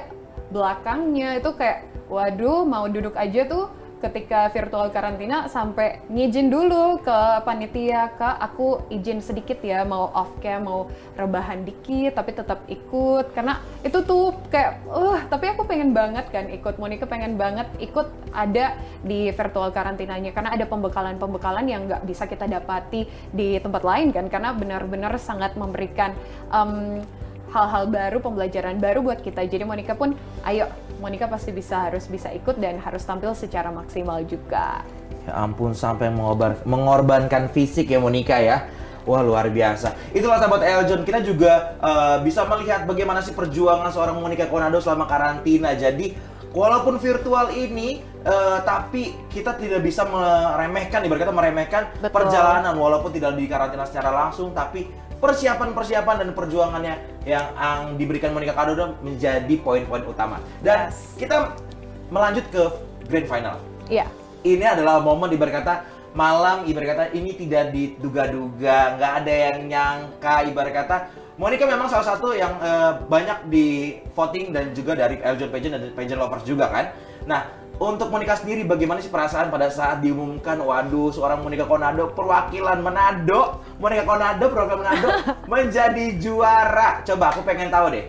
belakangnya 0.48 1.40
itu 1.40 1.52
kayak 1.52 1.84
waduh 2.08 2.64
mau 2.64 2.88
duduk 2.88 3.12
aja 3.20 3.44
tuh 3.44 3.68
ketika 3.98 4.48
virtual 4.54 4.88
karantina 4.94 5.50
sampai 5.50 6.02
ngizin 6.06 6.48
dulu 6.48 7.02
ke 7.02 7.18
panitia 7.42 8.14
kak 8.14 8.38
aku 8.38 8.86
izin 8.88 9.18
sedikit 9.18 9.58
ya 9.58 9.82
mau 9.82 10.10
off 10.14 10.30
cam 10.38 10.66
mau 10.66 10.86
rebahan 11.18 11.66
dikit 11.66 12.14
tapi 12.14 12.34
tetap 12.34 12.62
ikut. 12.70 13.34
Karena 13.34 13.58
itu 13.82 13.98
tuh 14.06 14.34
kayak 14.48 14.86
uh 14.86 15.20
tapi 15.26 15.50
aku 15.50 15.66
pengen 15.66 15.90
banget 15.90 16.30
kan 16.30 16.46
ikut 16.46 16.78
Monica 16.78 17.04
pengen 17.10 17.34
banget 17.34 17.66
ikut 17.82 18.06
ada 18.30 18.78
di 19.02 19.34
virtual 19.34 19.74
karantinanya. 19.74 20.30
Karena 20.30 20.54
ada 20.54 20.64
pembekalan-pembekalan 20.66 21.66
yang 21.66 21.90
nggak 21.90 22.06
bisa 22.06 22.30
kita 22.30 22.46
dapati 22.46 23.06
di 23.34 23.58
tempat 23.58 23.82
lain 23.82 24.14
kan 24.14 24.30
karena 24.30 24.54
benar-benar 24.54 25.14
sangat 25.18 25.58
memberikan 25.58 26.14
um, 26.54 27.02
hal-hal 27.52 27.88
baru, 27.88 28.18
pembelajaran 28.20 28.76
baru 28.76 29.00
buat 29.00 29.20
kita. 29.24 29.44
Jadi 29.48 29.64
Monica 29.64 29.96
pun, 29.96 30.12
ayo, 30.44 30.68
Monica 31.00 31.30
pasti 31.30 31.54
bisa 31.54 31.88
harus 31.88 32.04
bisa 32.10 32.28
ikut 32.34 32.58
dan 32.60 32.76
harus 32.82 33.02
tampil 33.06 33.32
secara 33.32 33.72
maksimal 33.72 34.20
juga. 34.26 34.82
Ya 35.24 35.32
ampun, 35.44 35.72
sampai 35.72 36.12
mengorban, 36.12 36.58
mengorbankan 36.68 37.48
fisik 37.52 37.88
ya 37.88 38.00
Monica 38.00 38.36
ya. 38.40 38.68
Wah 39.08 39.24
luar 39.24 39.48
biasa. 39.48 40.12
Itulah 40.12 40.36
sahabat 40.36 40.60
Eljon. 40.60 41.00
Kita 41.00 41.24
juga 41.24 41.80
uh, 41.80 42.20
bisa 42.20 42.44
melihat 42.44 42.84
bagaimana 42.84 43.24
sih 43.24 43.32
perjuangan 43.32 43.88
seorang 43.88 44.20
Monica 44.20 44.44
Konado 44.44 44.84
selama 44.84 45.08
karantina. 45.08 45.72
Jadi 45.72 46.12
walaupun 46.52 47.00
virtual 47.00 47.48
ini, 47.56 48.04
uh, 48.28 48.60
tapi 48.60 49.16
kita 49.32 49.56
tidak 49.56 49.80
bisa 49.80 50.04
meremehkan, 50.04 51.00
ibarat 51.08 51.24
kata 51.24 51.32
meremehkan 51.32 51.82
Betul. 52.04 52.20
perjalanan 52.20 52.76
walaupun 52.76 53.08
tidak 53.08 53.32
di 53.40 53.48
karantina 53.48 53.88
secara 53.88 54.12
langsung, 54.12 54.52
tapi 54.52 55.07
persiapan-persiapan 55.18 56.16
dan 56.22 56.28
perjuangannya 56.34 56.94
yang, 57.26 57.46
yang 57.54 57.80
diberikan 57.98 58.30
Monica 58.30 58.54
Konado 58.54 58.98
menjadi 59.02 59.54
poin-poin 59.60 60.06
utama. 60.06 60.38
Dan 60.62 60.88
yes. 60.88 61.18
kita 61.18 61.58
melanjut 62.08 62.46
ke 62.48 62.62
grand 63.10 63.28
final. 63.28 63.56
Iya. 63.90 64.06
Ini 64.46 64.78
adalah 64.78 65.02
momen 65.02 65.34
ibarat 65.34 65.60
kata 65.60 65.74
malam 66.16 66.64
ibarat 66.64 66.88
kata 66.94 67.04
ini 67.12 67.36
tidak 67.36 67.74
diduga-duga, 67.74 68.96
nggak 68.96 69.12
ada 69.22 69.32
yang 69.34 69.58
nyangka 69.68 70.34
ibarat 70.48 70.72
kata 70.72 70.96
Monica 71.38 71.70
memang 71.70 71.86
salah 71.86 72.02
satu 72.02 72.34
yang 72.34 72.50
uh, 72.58 72.98
banyak 73.06 73.46
di 73.46 73.94
voting 74.10 74.50
dan 74.50 74.74
juga 74.74 74.98
dari 74.98 75.22
Eljon 75.22 75.54
Pageant 75.54 75.78
dan 75.78 75.94
Pageant 75.94 76.18
Lovers 76.18 76.42
juga 76.42 76.66
kan. 76.66 76.90
Nah, 77.30 77.46
untuk 77.78 78.10
Monica 78.10 78.34
sendiri 78.34 78.66
bagaimana 78.66 78.98
sih 78.98 79.10
perasaan 79.10 79.54
pada 79.54 79.70
saat 79.70 80.02
diumumkan 80.02 80.58
waduh 80.58 81.14
seorang 81.14 81.46
Monica 81.46 81.62
Konado 81.62 82.10
perwakilan 82.10 82.82
Manado, 82.82 83.62
Monica 83.78 84.02
Konado 84.02 84.44
perwakilan 84.50 84.78
Manado 84.82 85.08
menjadi 85.52 86.18
juara. 86.18 87.06
Coba 87.06 87.30
aku 87.30 87.46
pengen 87.46 87.70
tahu 87.70 87.94
deh. 87.94 88.04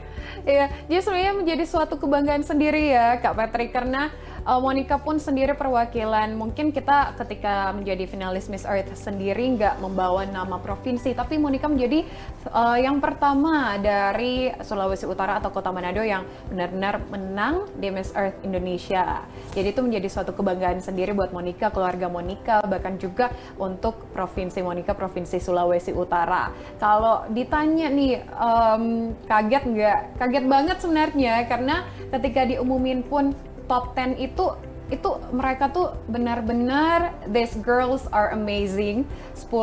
Iya, 0.48 0.72
jadi 0.90 1.02
sebenarnya 1.04 1.34
menjadi 1.36 1.64
suatu 1.68 2.00
kebanggaan 2.02 2.42
sendiri 2.42 2.96
ya 2.96 3.22
Kak 3.22 3.38
Patrick 3.38 3.70
karena 3.70 4.10
uh, 4.50 4.58
Monica 4.58 4.98
pun 4.98 5.22
sendiri 5.22 5.54
perwakilan. 5.54 6.34
Mungkin 6.34 6.74
kita 6.74 7.14
ketika 7.22 7.70
menjadi 7.78 8.10
finalis 8.10 8.50
Miss 8.50 8.66
Earth 8.66 8.98
sendiri 8.98 9.46
nggak 9.54 9.78
membawa 9.78 10.26
nama 10.26 10.58
provinsi, 10.58 11.14
tapi 11.14 11.38
Monica 11.38 11.70
menjadi 11.70 12.02
uh, 12.50 12.78
yang 12.82 12.98
pertama 12.98 13.78
dari 13.78 14.50
Sulawesi 14.66 15.06
Utara 15.06 15.38
atau 15.38 15.54
Kota 15.54 15.70
Manado 15.70 16.02
yang 16.02 16.26
benar-benar 16.50 17.06
menang 17.14 17.70
di 17.78 17.94
Miss 17.94 18.10
Earth 18.18 18.42
Indonesia. 18.42 19.22
Jadi 19.54 19.70
itu 19.70 19.82
menjadi 19.86 20.08
suatu 20.10 20.34
kebanggaan 20.34 20.82
sendiri 20.82 21.14
buat 21.14 21.30
Monica, 21.30 21.70
keluarga 21.70 22.10
Monica, 22.10 22.66
bahkan 22.66 22.98
juga 22.98 23.30
untuk 23.62 24.10
provinsi 24.10 24.66
Monica, 24.66 24.98
provinsi 24.98 25.38
Sulawesi 25.38 25.94
Utara. 25.94 26.50
Kalau 26.82 27.30
ditanya 27.30 27.92
nih, 27.92 28.24
um, 28.34 29.14
kaget 29.28 29.64
nggak? 29.70 30.00
Kaget 30.18 30.46
banget 30.50 30.78
sebenarnya 30.82 31.34
karena 31.46 31.76
ketika 32.10 32.48
diumumin 32.48 33.06
pun 33.06 33.36
top 33.70 33.94
10 33.94 34.18
itu 34.18 34.46
itu 34.90 35.10
mereka 35.30 35.70
tuh 35.70 35.94
benar-benar 36.10 37.14
these 37.30 37.54
girls 37.62 38.10
are 38.10 38.34
amazing. 38.34 39.06
10 39.38 39.54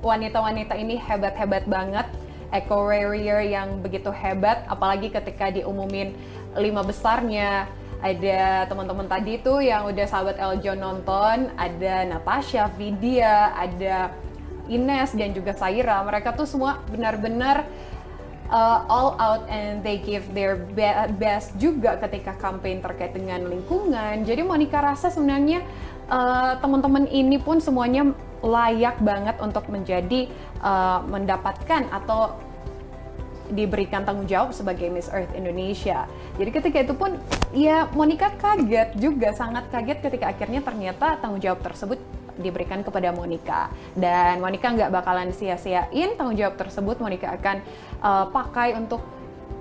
wanita-wanita 0.00 0.74
ini 0.80 0.96
hebat-hebat 0.96 1.68
banget. 1.68 2.08
Eco 2.54 2.86
warrior 2.86 3.42
yang 3.42 3.82
begitu 3.84 4.08
hebat 4.14 4.64
apalagi 4.70 5.12
ketika 5.12 5.52
diumumin 5.52 6.16
lima 6.56 6.80
besarnya. 6.80 7.68
Ada 8.04 8.68
teman-teman 8.68 9.08
tadi 9.08 9.40
tuh 9.40 9.64
yang 9.64 9.88
udah 9.88 10.04
sahabat 10.04 10.36
Eljon 10.36 10.76
nonton 10.76 11.48
ada 11.56 12.04
Natasha, 12.04 12.68
Vidya, 12.76 13.56
ada 13.56 14.12
Ines 14.68 15.16
dan 15.16 15.32
juga 15.32 15.56
Saira. 15.56 16.04
Mereka 16.04 16.36
tuh 16.36 16.44
semua 16.44 16.84
benar-benar 16.92 17.64
uh, 18.54 18.86
all 18.86 19.18
out 19.18 19.42
and 19.50 19.82
they 19.82 19.98
give 19.98 20.22
their 20.30 20.54
be 20.54 20.86
best 21.18 21.58
juga 21.58 21.98
ketika 21.98 22.38
campaign 22.38 22.78
terkait 22.78 23.10
dengan 23.10 23.42
lingkungan. 23.50 24.22
Jadi 24.22 24.46
Monica 24.46 24.78
rasa 24.78 25.10
sebenarnya 25.10 25.66
uh, 26.06 26.54
teman-teman 26.62 27.10
ini 27.10 27.42
pun 27.42 27.58
semuanya 27.58 28.14
layak 28.38 29.02
banget 29.02 29.36
untuk 29.42 29.66
menjadi 29.66 30.30
uh, 30.62 31.02
mendapatkan 31.10 31.90
atau 31.90 32.38
diberikan 33.52 34.08
tanggung 34.08 34.24
jawab 34.24 34.56
sebagai 34.56 34.88
Miss 34.88 35.12
Earth 35.12 35.36
Indonesia. 35.36 36.08
Jadi 36.40 36.50
ketika 36.50 36.78
itu 36.80 36.94
pun 36.96 37.20
ya 37.52 37.84
Monica 37.92 38.32
kaget 38.40 38.96
juga 38.96 39.36
sangat 39.36 39.68
kaget 39.68 40.00
ketika 40.00 40.32
akhirnya 40.32 40.64
ternyata 40.64 41.20
tanggung 41.20 41.44
jawab 41.44 41.60
tersebut 41.60 42.00
diberikan 42.38 42.82
kepada 42.82 43.10
Monica. 43.14 43.70
Dan 43.94 44.42
Monica 44.42 44.70
nggak 44.70 44.90
bakalan 44.90 45.30
sia-siain 45.30 46.18
tanggung 46.18 46.38
jawab 46.38 46.58
tersebut. 46.58 46.98
Monica 46.98 47.34
akan 47.34 47.56
uh, 48.02 48.26
pakai 48.30 48.74
untuk 48.78 49.02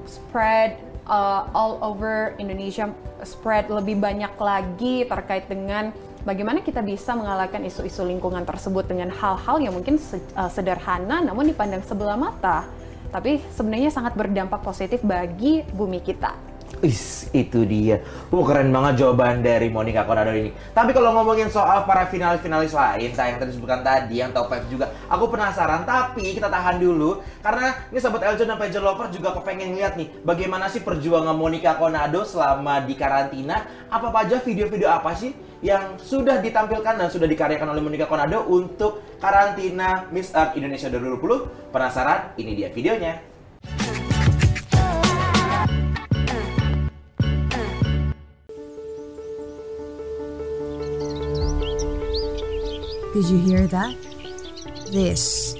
spread 0.08 0.80
uh, 1.08 1.50
all 1.56 1.80
over 1.84 2.36
Indonesia 2.40 2.92
spread 3.24 3.72
lebih 3.72 4.00
banyak 4.00 4.34
lagi 4.36 5.08
terkait 5.08 5.48
dengan 5.48 5.96
bagaimana 6.28 6.60
kita 6.64 6.84
bisa 6.84 7.16
mengalahkan 7.16 7.64
isu-isu 7.64 8.04
lingkungan 8.04 8.44
tersebut 8.44 8.88
dengan 8.88 9.12
hal-hal 9.12 9.60
yang 9.60 9.74
mungkin 9.76 10.00
uh, 10.36 10.50
sederhana 10.52 11.24
namun 11.24 11.48
dipandang 11.48 11.84
sebelah 11.84 12.20
mata. 12.20 12.68
Tapi 13.14 13.46
sebenarnya 13.54 13.94
sangat 13.94 14.18
berdampak 14.18 14.66
positif 14.66 14.98
bagi 15.06 15.62
bumi 15.70 16.02
kita. 16.02 16.53
Is, 16.84 17.32
itu 17.32 17.64
dia. 17.64 18.04
Oh, 18.28 18.44
keren 18.44 18.68
banget 18.68 19.00
jawaban 19.00 19.40
dari 19.40 19.72
Monica 19.72 20.04
Conado 20.04 20.36
ini. 20.36 20.52
Tapi 20.76 20.92
kalau 20.92 21.16
ngomongin 21.16 21.48
soal 21.48 21.88
para 21.88 22.12
finalis-finalis 22.12 22.76
lain, 22.76 23.16
yang 23.16 23.40
tadi 23.40 23.56
disebutkan 23.56 23.88
tadi, 23.88 24.20
yang 24.20 24.36
top 24.36 24.52
5 24.52 24.68
juga, 24.68 24.92
aku 25.08 25.32
penasaran. 25.32 25.88
Tapi 25.88 26.36
kita 26.36 26.52
tahan 26.52 26.84
dulu, 26.84 27.24
karena 27.40 27.88
ini 27.88 28.04
sahabat 28.04 28.36
Eljon 28.36 28.52
dan 28.52 28.60
Pager 28.60 28.84
Lover 28.84 29.08
juga 29.16 29.32
kepengen 29.32 29.80
lihat 29.80 29.96
nih, 29.96 30.12
bagaimana 30.28 30.68
sih 30.68 30.84
perjuangan 30.84 31.32
Monica 31.40 31.80
Conado 31.80 32.28
selama 32.28 32.84
di 32.84 33.00
karantina. 33.00 33.64
Apa 33.88 34.12
aja 34.12 34.44
video-video 34.44 34.92
apa 34.92 35.16
sih 35.16 35.32
yang 35.64 35.96
sudah 35.96 36.44
ditampilkan 36.44 37.00
dan 37.00 37.08
sudah 37.08 37.32
dikaryakan 37.32 37.72
oleh 37.72 37.80
Monica 37.80 38.12
Conado 38.12 38.44
untuk 38.52 39.00
karantina 39.24 40.12
Miss 40.12 40.36
Earth 40.36 40.60
Indonesia 40.60 40.92
2020? 40.92 41.72
Penasaran? 41.72 42.36
Ini 42.36 42.52
dia 42.52 42.68
videonya. 42.76 43.33
Did 53.14 53.30
you 53.30 53.38
hear 53.38 53.68
that? 53.68 53.96
This 54.90 55.56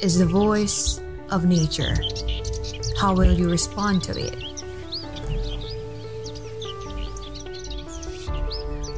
is 0.00 0.18
the 0.18 0.26
voice 0.26 1.00
of 1.32 1.44
nature. 1.44 1.96
How 2.96 3.12
will 3.12 3.32
you 3.32 3.50
respond 3.50 4.04
to 4.04 4.14
it? 4.14 4.38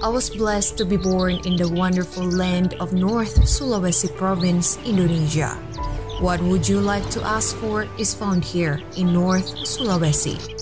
I 0.03 0.09
was 0.09 0.29
blessed 0.29 0.77
to 0.77 0.85
be 0.85 0.99
born 0.99 1.41
in 1.47 1.57
the 1.57 1.67
wonderful 1.67 2.29
land 2.29 2.75
of 2.75 2.93
North 2.93 3.41
Sulawesi 3.49 4.15
Province, 4.15 4.77
Indonesia. 4.85 5.57
What 6.21 6.43
would 6.43 6.69
you 6.69 6.81
like 6.81 7.09
to 7.17 7.25
ask 7.25 7.57
for 7.57 7.89
is 7.97 8.13
found 8.13 8.45
here 8.45 8.83
in 8.99 9.15
North 9.15 9.49
Sulawesi. 9.65 10.54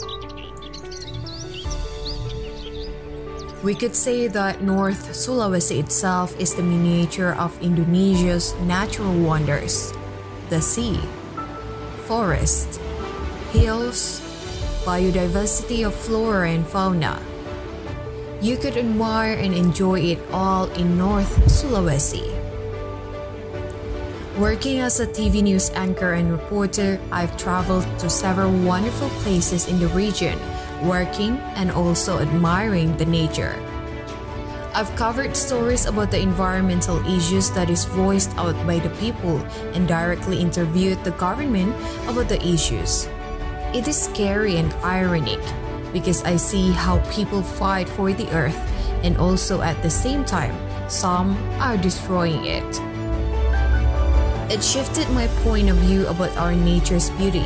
We 3.62 3.76
could 3.76 3.94
say 3.94 4.26
that 4.26 4.60
North 4.60 5.14
Sulawesi 5.14 5.78
itself 5.78 6.34
is 6.40 6.52
the 6.52 6.64
miniature 6.64 7.30
of 7.38 7.54
Indonesia's 7.62 8.54
natural 8.66 9.14
wonders 9.14 9.94
the 10.50 10.60
sea, 10.60 10.98
forest, 12.10 12.80
hills, 13.52 14.20
biodiversity 14.84 15.86
of 15.86 15.94
flora 15.94 16.50
and 16.50 16.66
fauna. 16.66 17.22
You 18.42 18.56
could 18.56 18.76
admire 18.76 19.38
and 19.38 19.54
enjoy 19.54 20.00
it 20.00 20.18
all 20.32 20.66
in 20.72 20.98
North 20.98 21.30
Sulawesi. 21.46 22.26
Working 24.36 24.80
as 24.80 24.98
a 24.98 25.06
TV 25.06 25.40
news 25.40 25.70
anchor 25.70 26.14
and 26.14 26.32
reporter, 26.32 26.98
I've 27.12 27.36
traveled 27.36 27.86
to 28.00 28.10
several 28.10 28.50
wonderful 28.50 29.08
places 29.22 29.68
in 29.68 29.78
the 29.78 29.88
region 29.94 30.36
working, 30.82 31.38
and 31.56 31.70
also 31.70 32.18
admiring 32.18 32.96
the 32.96 33.06
nature. 33.06 33.54
I've 34.74 34.94
covered 34.96 35.36
stories 35.36 35.84
about 35.84 36.10
the 36.10 36.20
environmental 36.20 36.96
issues 37.04 37.50
that 37.50 37.68
is 37.68 37.84
voiced 37.84 38.32
out 38.38 38.56
by 38.66 38.78
the 38.78 38.88
people 38.96 39.36
and 39.76 39.86
directly 39.86 40.40
interviewed 40.40 41.04
the 41.04 41.12
government 41.12 41.76
about 42.08 42.28
the 42.28 42.40
issues. 42.40 43.06
It 43.74 43.86
is 43.86 44.00
scary 44.00 44.56
and 44.56 44.72
ironic 44.80 45.40
because 45.92 46.24
I 46.24 46.36
see 46.36 46.72
how 46.72 47.04
people 47.12 47.42
fight 47.42 47.88
for 47.88 48.12
the 48.12 48.32
earth 48.32 48.56
and 49.04 49.18
also 49.18 49.60
at 49.60 49.82
the 49.82 49.90
same 49.90 50.24
time, 50.24 50.56
some 50.88 51.36
are 51.60 51.76
destroying 51.76 52.46
it. 52.46 52.64
It 54.50 54.64
shifted 54.64 55.08
my 55.10 55.26
point 55.44 55.68
of 55.68 55.76
view 55.84 56.06
about 56.06 56.36
our 56.36 56.54
nature's 56.54 57.10
beauty. 57.20 57.44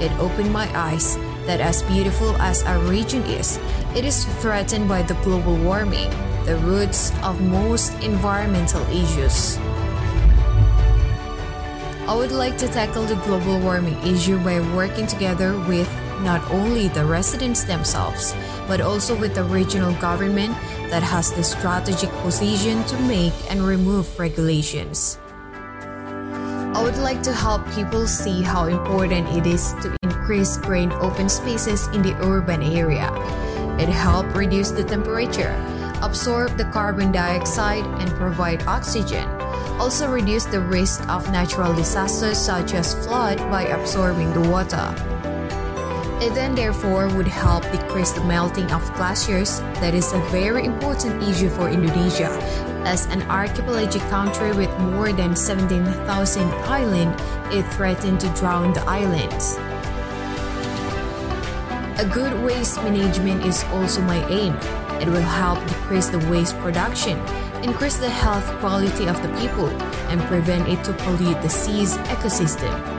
It 0.00 0.12
opened 0.20 0.52
my 0.52 0.68
eyes 0.76 1.16
that 1.46 1.60
as 1.60 1.82
beautiful 1.84 2.36
as 2.42 2.62
our 2.64 2.78
region 2.78 3.22
is, 3.24 3.58
it 3.94 4.04
is 4.04 4.24
threatened 4.42 4.88
by 4.88 5.02
the 5.02 5.14
global 5.22 5.56
warming, 5.56 6.10
the 6.44 6.56
roots 6.62 7.12
of 7.22 7.40
most 7.40 7.94
environmental 8.02 8.82
issues. 8.90 9.56
I 12.06 12.14
would 12.14 12.30
like 12.30 12.56
to 12.58 12.68
tackle 12.68 13.04
the 13.04 13.16
global 13.26 13.58
warming 13.58 13.98
issue 14.06 14.38
by 14.38 14.60
working 14.74 15.06
together 15.06 15.58
with 15.66 15.90
not 16.22 16.40
only 16.50 16.88
the 16.88 17.04
residents 17.04 17.64
themselves, 17.64 18.34
but 18.68 18.80
also 18.80 19.18
with 19.18 19.34
the 19.34 19.44
regional 19.44 19.92
government 19.94 20.54
that 20.90 21.02
has 21.02 21.32
the 21.32 21.42
strategic 21.42 22.10
position 22.22 22.84
to 22.84 22.98
make 23.00 23.34
and 23.50 23.60
remove 23.60 24.06
regulations. 24.18 25.18
I 26.76 26.82
would 26.82 26.98
like 26.98 27.22
to 27.22 27.32
help 27.32 27.66
people 27.72 28.06
see 28.06 28.42
how 28.42 28.66
important 28.66 29.34
it 29.34 29.46
is 29.46 29.72
to 29.80 29.96
increase 30.02 30.58
green 30.58 30.92
open 30.92 31.30
spaces 31.30 31.86
in 31.86 32.02
the 32.02 32.14
urban 32.20 32.62
area. 32.62 33.08
It 33.80 33.88
helps 33.88 34.36
reduce 34.36 34.72
the 34.72 34.84
temperature, 34.84 35.56
absorb 36.02 36.58
the 36.58 36.66
carbon 36.66 37.12
dioxide, 37.12 37.86
and 37.86 38.10
provide 38.10 38.62
oxygen. 38.66 39.26
Also, 39.80 40.10
reduce 40.10 40.44
the 40.44 40.60
risk 40.60 41.00
of 41.08 41.32
natural 41.32 41.72
disasters 41.74 42.36
such 42.36 42.74
as 42.74 42.92
flood 43.06 43.38
by 43.50 43.62
absorbing 43.62 44.34
the 44.34 44.46
water. 44.50 44.92
It 46.18 46.32
then 46.32 46.54
therefore 46.54 47.08
would 47.14 47.28
help 47.28 47.62
decrease 47.70 48.12
the 48.12 48.24
melting 48.24 48.72
of 48.72 48.82
glaciers 48.94 49.60
that 49.84 49.92
is 49.94 50.14
a 50.14 50.18
very 50.32 50.64
important 50.64 51.22
issue 51.22 51.50
for 51.50 51.68
Indonesia 51.68 52.32
as 52.88 53.04
an 53.12 53.20
archipelagic 53.28 54.00
country 54.08 54.52
with 54.52 54.72
more 54.78 55.12
than 55.12 55.36
17,000 55.36 56.48
islands 56.64 57.22
it 57.52 57.62
threatened 57.74 58.20
to 58.20 58.28
drown 58.30 58.72
the 58.72 58.80
islands. 58.88 59.58
A 62.00 62.08
good 62.08 62.32
waste 62.44 62.82
management 62.82 63.44
is 63.44 63.62
also 63.64 64.00
my 64.00 64.24
aim. 64.28 64.54
It 65.00 65.08
will 65.08 65.20
help 65.20 65.60
decrease 65.68 66.08
the 66.08 66.18
waste 66.30 66.56
production, 66.60 67.18
increase 67.62 67.98
the 67.98 68.08
health 68.08 68.46
quality 68.60 69.06
of 69.06 69.20
the 69.20 69.28
people, 69.36 69.68
and 70.08 70.20
prevent 70.22 70.66
it 70.66 70.82
to 70.84 70.94
pollute 70.94 71.42
the 71.42 71.50
sea's 71.50 71.98
ecosystem. 72.08 72.95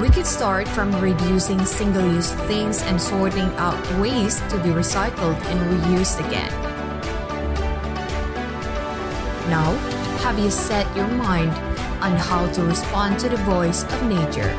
We 0.00 0.10
could 0.10 0.26
start 0.26 0.68
from 0.68 0.94
reducing 1.02 1.58
single 1.66 2.06
use 2.14 2.30
things 2.46 2.82
and 2.82 3.02
sorting 3.02 3.50
out 3.58 3.74
waste 3.98 4.48
to 4.50 4.56
be 4.62 4.70
recycled 4.70 5.34
and 5.50 5.58
reused 5.74 6.24
again. 6.24 6.52
Now, 9.50 9.74
have 10.22 10.38
you 10.38 10.52
set 10.52 10.86
your 10.94 11.08
mind 11.08 11.50
on 11.98 12.14
how 12.14 12.46
to 12.46 12.62
respond 12.62 13.18
to 13.20 13.28
the 13.28 13.38
voice 13.38 13.82
of 13.82 14.02
nature? 14.04 14.54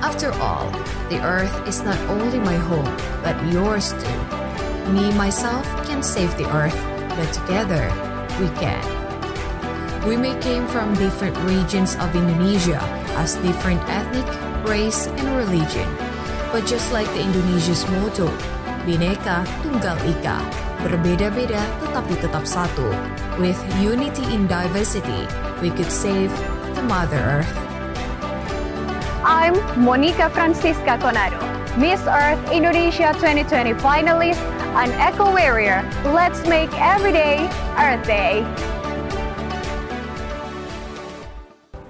After 0.00 0.32
all, 0.40 0.70
the 1.10 1.20
earth 1.20 1.68
is 1.68 1.82
not 1.82 2.00
only 2.08 2.40
my 2.40 2.56
home, 2.56 2.88
but 3.22 3.36
yours 3.52 3.92
too. 3.92 4.90
Me, 4.90 5.12
myself, 5.12 5.66
can 5.84 6.02
save 6.02 6.34
the 6.38 6.48
earth, 6.48 6.80
but 7.12 7.30
together, 7.30 7.92
we 8.40 8.48
can. 8.56 8.80
We 10.08 10.16
may 10.16 10.40
came 10.40 10.66
from 10.66 10.94
different 10.94 11.36
regions 11.44 11.94
of 11.96 12.16
Indonesia 12.16 12.95
as 13.16 13.36
different 13.40 13.80
ethnic, 13.88 14.28
race, 14.68 15.08
and 15.08 15.28
religion. 15.36 15.88
But 16.52 16.68
just 16.68 16.92
like 16.92 17.08
the 17.16 17.20
Indonesia's 17.24 17.82
motto, 17.98 18.28
Bhinneka 18.86 19.48
Tunggal 19.64 19.98
Ika, 20.04 20.38
berbeda-beda 20.84 21.58
tetapi 21.82 22.14
tetap 22.22 22.44
satu. 22.46 22.86
With 23.40 23.58
unity 23.82 24.22
in 24.30 24.46
diversity, 24.46 25.26
we 25.58 25.72
could 25.72 25.90
save 25.90 26.30
the 26.78 26.84
Mother 26.84 27.42
Earth. 27.42 27.56
I'm 29.26 29.58
Monica 29.74 30.30
Francisca 30.30 31.02
Conado, 31.02 31.42
Miss 31.74 31.98
Earth 32.06 32.38
Indonesia 32.54 33.10
2020 33.18 33.74
finalist, 33.82 34.38
and 34.78 34.92
eco 35.02 35.32
warrior. 35.32 35.82
Let's 36.04 36.46
make 36.46 36.70
every 36.78 37.10
day 37.10 37.48
Earth 37.80 38.06
Day. 38.06 38.46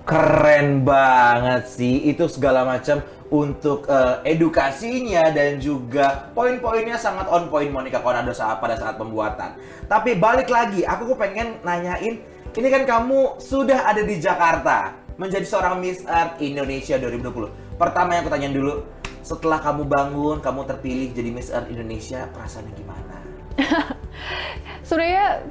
Keren 0.06 0.86
banget 0.86 1.66
sih, 1.66 2.06
itu 2.06 2.30
segala 2.30 2.62
macam 2.62 3.02
untuk 3.26 3.90
uh, 3.90 4.22
edukasinya 4.22 5.34
dan 5.34 5.58
juga 5.58 6.30
poin-poinnya 6.30 6.94
sangat 6.94 7.26
on 7.26 7.50
point 7.50 7.74
Monica 7.74 7.98
Konado 7.98 8.30
saat 8.30 8.62
pada 8.62 8.78
saat 8.78 8.94
pembuatan. 8.94 9.58
Tapi 9.90 10.14
balik 10.14 10.46
lagi, 10.46 10.86
aku 10.86 11.18
pengen 11.18 11.58
nanyain, 11.66 12.22
ini 12.54 12.68
kan 12.70 12.86
kamu 12.86 13.42
sudah 13.42 13.82
ada 13.90 14.06
di 14.06 14.22
Jakarta 14.22 14.94
menjadi 15.18 15.42
seorang 15.42 15.82
Miss 15.82 16.06
Earth 16.06 16.38
Indonesia 16.38 17.02
2020. 17.02 17.74
Pertama 17.74 18.14
yang 18.14 18.22
aku 18.22 18.30
tanyain 18.30 18.54
dulu, 18.54 18.86
setelah 19.26 19.58
kamu 19.58 19.90
bangun, 19.90 20.38
kamu 20.38 20.60
terpilih 20.70 21.08
jadi 21.10 21.30
Miss 21.34 21.50
Earth 21.50 21.66
Indonesia, 21.66 22.30
perasaannya 22.30 22.72
gimana? 22.78 23.16
Sebenarnya 24.86 25.42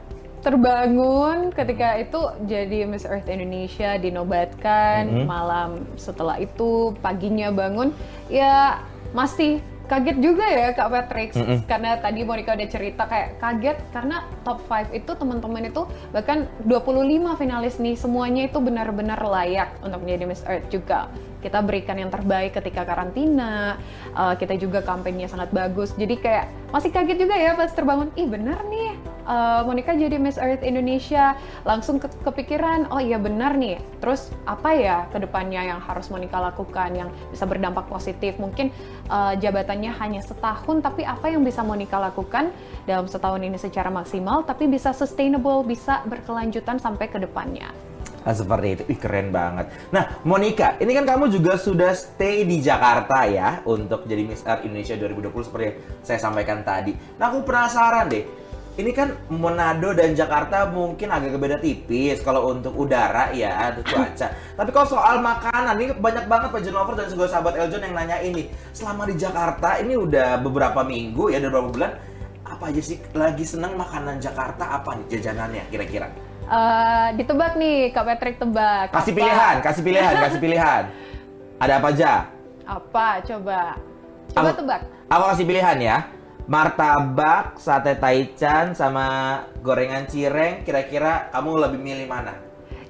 terbangun 0.45 1.49
ketika 1.49 1.97
itu 1.97 2.21
jadi 2.45 2.85
Miss 2.85 3.01
Earth 3.01 3.25
Indonesia 3.25 3.97
dinobatkan 3.97 5.09
Mhm. 5.09 5.25
malam 5.25 5.69
setelah 5.97 6.37
itu 6.37 6.93
paginya 7.01 7.49
bangun. 7.49 7.89
Ya 8.29 8.77
masih 9.17 9.57
kaget 9.85 10.17
juga 10.17 10.45
ya 10.45 10.73
Kak 10.73 10.89
Patrick. 10.89 11.29
Mhm. 11.33 11.65
karena 11.65 11.97
tadi 11.97 12.21
Monica 12.25 12.53
udah 12.53 12.69
cerita 12.69 13.05
kayak 13.05 13.37
kaget 13.37 13.77
karena 13.89 14.25
top 14.41 14.61
5 14.65 14.89
itu 14.93 15.11
teman-teman 15.13 15.65
itu 15.65 15.81
bahkan 16.09 16.45
25 16.65 17.33
finalis 17.37 17.77
nih 17.77 17.93
semuanya 17.93 18.45
itu 18.45 18.57
benar-benar 18.61 19.17
layak 19.21 19.77
untuk 19.81 20.01
menjadi 20.05 20.25
Miss 20.25 20.45
Earth 20.45 20.69
juga. 20.69 21.09
Kita 21.41 21.61
berikan 21.61 21.97
yang 21.97 22.09
terbaik 22.09 22.57
ketika 22.57 22.81
karantina 22.81 23.77
uh, 24.13 24.33
kita 24.33 24.57
juga 24.57 24.81
kampanye 24.81 25.29
sangat 25.29 25.53
bagus. 25.53 25.93
Jadi 25.93 26.17
kayak 26.17 26.49
masih 26.73 26.89
kaget 26.89 27.17
juga 27.21 27.33
ya 27.37 27.53
pas 27.53 27.69
terbangun 27.69 28.09
ih 28.17 28.25
benar 28.25 28.65
nih 28.65 28.97
uh, 29.25 29.61
Monica 29.65 29.91
jadi 29.93 30.15
Miss 30.21 30.37
Earth 30.39 30.63
Indonesia 30.63 31.35
langsung 31.67 31.99
ke- 31.99 32.13
kepikiran 32.23 32.89
oh 32.93 33.01
iya 33.01 33.19
benar 33.19 33.57
nih 33.57 33.81
terus 33.99 34.31
apa 34.45 34.71
ya 34.77 34.97
ke 35.09 35.17
depannya 35.19 35.65
yang 35.65 35.81
harus 35.81 36.07
Monica 36.13 36.39
lakukan 36.39 36.93
yang 36.93 37.09
bisa 37.29 37.43
berdampak 37.49 37.89
positif 37.89 38.37
mungkin 38.37 38.71
uh, 39.09 39.33
jabatannya 39.35 39.91
hanya 39.97 40.21
setahun 40.23 40.85
tapi 40.85 41.03
apa 41.03 41.29
yang 41.29 41.41
bisa 41.41 41.65
Monica 41.65 41.97
lakukan 41.99 42.53
dalam 42.85 43.09
setahun 43.09 43.41
ini 43.41 43.57
secara 43.57 43.89
maksimal 43.89 44.45
tapi 44.45 44.69
bisa 44.69 44.93
sustainable 44.93 45.65
bisa 45.65 46.05
berkelanjutan 46.07 46.77
sampai 46.77 47.09
ke 47.09 47.17
depannya 47.17 47.69
Ah, 48.25 48.33
seperti 48.33 48.67
itu, 48.73 48.83
ih 48.89 48.97
keren 48.97 49.29
banget. 49.29 49.69
Nah, 49.93 50.17
Monica, 50.25 50.73
ini 50.81 50.97
kan 50.97 51.05
kamu 51.05 51.29
juga 51.29 51.61
sudah 51.61 51.93
stay 51.93 52.41
di 52.41 52.57
Jakarta 52.57 53.21
ya 53.29 53.61
untuk 53.69 54.09
jadi 54.09 54.25
Miss 54.25 54.41
Earth 54.41 54.65
Indonesia 54.65 54.97
2020 54.97 55.45
seperti 55.45 55.65
yang 55.69 55.77
saya 56.01 56.17
sampaikan 56.17 56.65
tadi. 56.65 56.97
Nah, 57.21 57.29
aku 57.29 57.45
penasaran 57.45 58.09
deh. 58.09 58.25
Ini 58.75 58.91
kan 58.91 59.15
Manado 59.31 59.95
dan 59.95 60.11
Jakarta 60.11 60.67
mungkin 60.67 61.07
agak 61.07 61.39
beda 61.39 61.63
tipis 61.63 62.19
kalau 62.19 62.51
untuk 62.51 62.75
udara 62.75 63.31
ya, 63.31 63.71
ada 63.71 63.79
cuaca. 63.79 64.27
Tapi 64.59 64.69
kalau 64.75 64.87
soal 64.99 65.23
makanan, 65.23 65.79
ini 65.79 65.95
banyak 65.95 66.27
banget 66.27 66.51
Pak 66.51 66.59
Lover 66.75 66.99
dan 66.99 67.07
juga 67.07 67.31
sahabat 67.31 67.55
Eljon 67.55 67.87
yang 67.87 67.95
nanya 67.95 68.19
ini. 68.19 68.51
Selama 68.75 69.07
di 69.07 69.15
Jakarta 69.15 69.79
ini 69.79 69.95
udah 69.95 70.43
beberapa 70.43 70.83
minggu 70.83 71.31
ya, 71.31 71.39
udah 71.39 71.49
beberapa 71.55 71.71
bulan. 71.71 71.91
Apa 72.43 72.69
aja 72.69 72.81
sih 72.83 72.99
lagi 73.15 73.47
seneng 73.47 73.79
makanan 73.79 74.19
Jakarta 74.19 74.75
apa 74.75 74.99
nih 74.99 75.07
jajanannya 75.17 75.63
kira-kira? 75.71 76.11
Uh, 76.45 77.09
ditebak 77.17 77.57
nih 77.57 77.89
Kak 77.89 78.05
Patrick 78.05 78.37
tebak 78.37 78.93
Kasih 78.93 79.15
Apa? 79.15 79.17
pilihan, 79.17 79.55
kasih 79.65 79.81
pilihan, 79.81 80.13
kasih 80.19 80.39
pilihan. 80.43 80.83
Ada 81.63 81.73
apa 81.79 81.87
aja? 81.95 82.11
apa 82.65 83.21
coba 83.21 83.77
coba 84.33 84.49
Aku- 84.49 84.57
tebak 84.57 84.81
Aku 85.05 85.23
kasih 85.31 85.45
pilihan 85.45 85.77
ya. 85.79 85.97
Martabak, 86.45 87.57
sate 87.57 87.97
taichan, 87.97 88.77
sama 88.77 89.41
gorengan 89.65 90.05
cireng. 90.05 90.61
Kira-kira 90.61 91.33
kamu 91.33 91.51
lebih 91.65 91.79
milih 91.81 92.07
mana? 92.09 92.45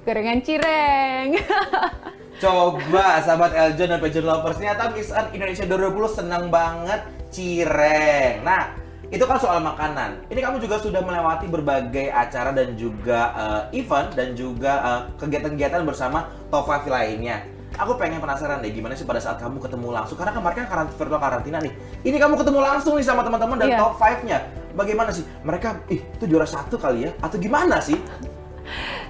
gorengan 0.06 0.38
cireng 0.38 1.34
Coba 2.42 3.18
sahabat 3.26 3.50
Eljon 3.56 3.90
dan 3.90 3.98
Pajon 3.98 4.22
Lovers 4.22 4.60
ternyata 4.60 4.92
Miss 4.92 5.10
Earth 5.10 5.32
Indonesia 5.32 5.64
2020 5.64 6.20
senang 6.20 6.44
banget 6.52 7.00
cireng. 7.32 8.44
Nah, 8.44 8.76
itu 9.08 9.24
kan 9.24 9.40
soal 9.40 9.64
makanan. 9.64 10.20
Ini 10.28 10.44
kamu 10.44 10.60
juga 10.60 10.76
sudah 10.76 11.00
melewati 11.00 11.48
berbagai 11.48 12.12
acara 12.12 12.52
dan 12.52 12.76
juga 12.76 13.32
eh, 13.32 13.80
event 13.80 14.12
dan 14.12 14.36
juga 14.36 14.72
eh, 14.84 15.00
kegiatan-kegiatan 15.16 15.80
bersama 15.88 16.28
top 16.52 16.68
5 16.68 16.92
lainnya. 16.92 17.40
Aku 17.76 17.92
pengen 17.94 18.18
penasaran 18.18 18.60
deh 18.60 18.72
gimana 18.72 18.92
sih 18.92 19.04
pada 19.04 19.20
saat 19.20 19.36
kamu 19.36 19.60
ketemu 19.60 19.92
langsung 19.92 20.16
karena 20.16 20.32
kemarin 20.32 20.56
kan 20.64 20.66
karant 20.66 20.90
virtual 20.90 21.20
karantina 21.20 21.58
nih. 21.60 21.72
Ini 22.02 22.16
kamu 22.16 22.34
ketemu 22.36 22.58
langsung 22.58 22.96
nih 22.96 23.04
sama 23.04 23.20
teman-teman 23.20 23.56
dan 23.56 23.68
Iya. 23.68 23.78
top 23.78 23.94
5-nya. 23.96 24.38
Bagaimana 24.72 25.08
sih? 25.08 25.24
Mereka 25.40 25.68
ih 25.88 26.00
itu 26.00 26.24
juara 26.26 26.44
satu 26.44 26.76
kali 26.76 27.04
ya 27.04 27.10
atau 27.20 27.36
gimana 27.36 27.78
sih? 27.78 27.96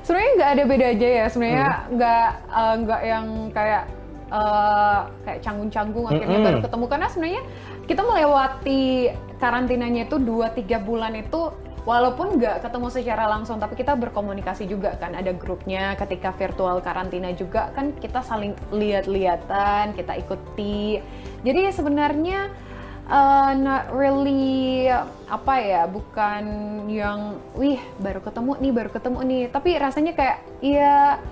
sebenarnya 0.02 0.30
nggak 0.36 0.50
ada 0.52 0.62
beda 0.62 0.86
aja 0.86 1.08
ya 1.08 1.24
sebenarnya 1.26 1.66
Hmm. 1.66 1.86
nggak 1.96 2.28
eh, 2.46 2.74
nggak 2.78 3.00
yang 3.02 3.26
kayak 3.50 3.82
eh, 4.28 4.98
kayak 5.24 5.40
canggung-canggung 5.40 6.06
akhirnya 6.06 6.38
Mm-mm. 6.38 6.46
baru 6.46 6.58
ketemu 6.62 6.84
karena 6.86 7.06
sebenarnya 7.08 7.42
kita 7.86 8.02
melewati 8.02 8.82
karantinanya 9.36 10.02
itu 10.04 10.16
2-3 10.18 10.78
bulan 10.78 11.10
itu 11.14 11.40
walaupun 11.86 12.36
nggak 12.36 12.66
ketemu 12.66 12.90
secara 12.90 13.30
langsung 13.30 13.62
tapi 13.62 13.78
kita 13.78 13.94
berkomunikasi 13.94 14.66
juga 14.66 14.98
kan. 14.98 15.14
Ada 15.14 15.32
grupnya 15.32 15.94
ketika 15.94 16.34
virtual 16.34 16.82
karantina 16.82 17.30
juga 17.32 17.70
kan 17.72 17.94
kita 17.96 18.20
saling 18.26 18.52
lihat-lihatan 18.74 19.94
kita 19.94 20.18
ikuti. 20.18 20.98
Jadi 21.46 21.70
sebenarnya 21.70 22.50
uh, 23.06 23.54
not 23.54 23.94
really 23.94 24.90
apa 25.30 25.54
ya 25.62 25.82
bukan 25.86 26.44
yang 26.90 27.38
wih 27.54 27.78
baru 28.02 28.18
ketemu 28.18 28.52
nih 28.58 28.72
baru 28.74 28.90
ketemu 28.90 29.18
nih. 29.22 29.42
Tapi 29.54 29.70
rasanya 29.78 30.12
kayak 30.12 30.38
ya 30.58 31.22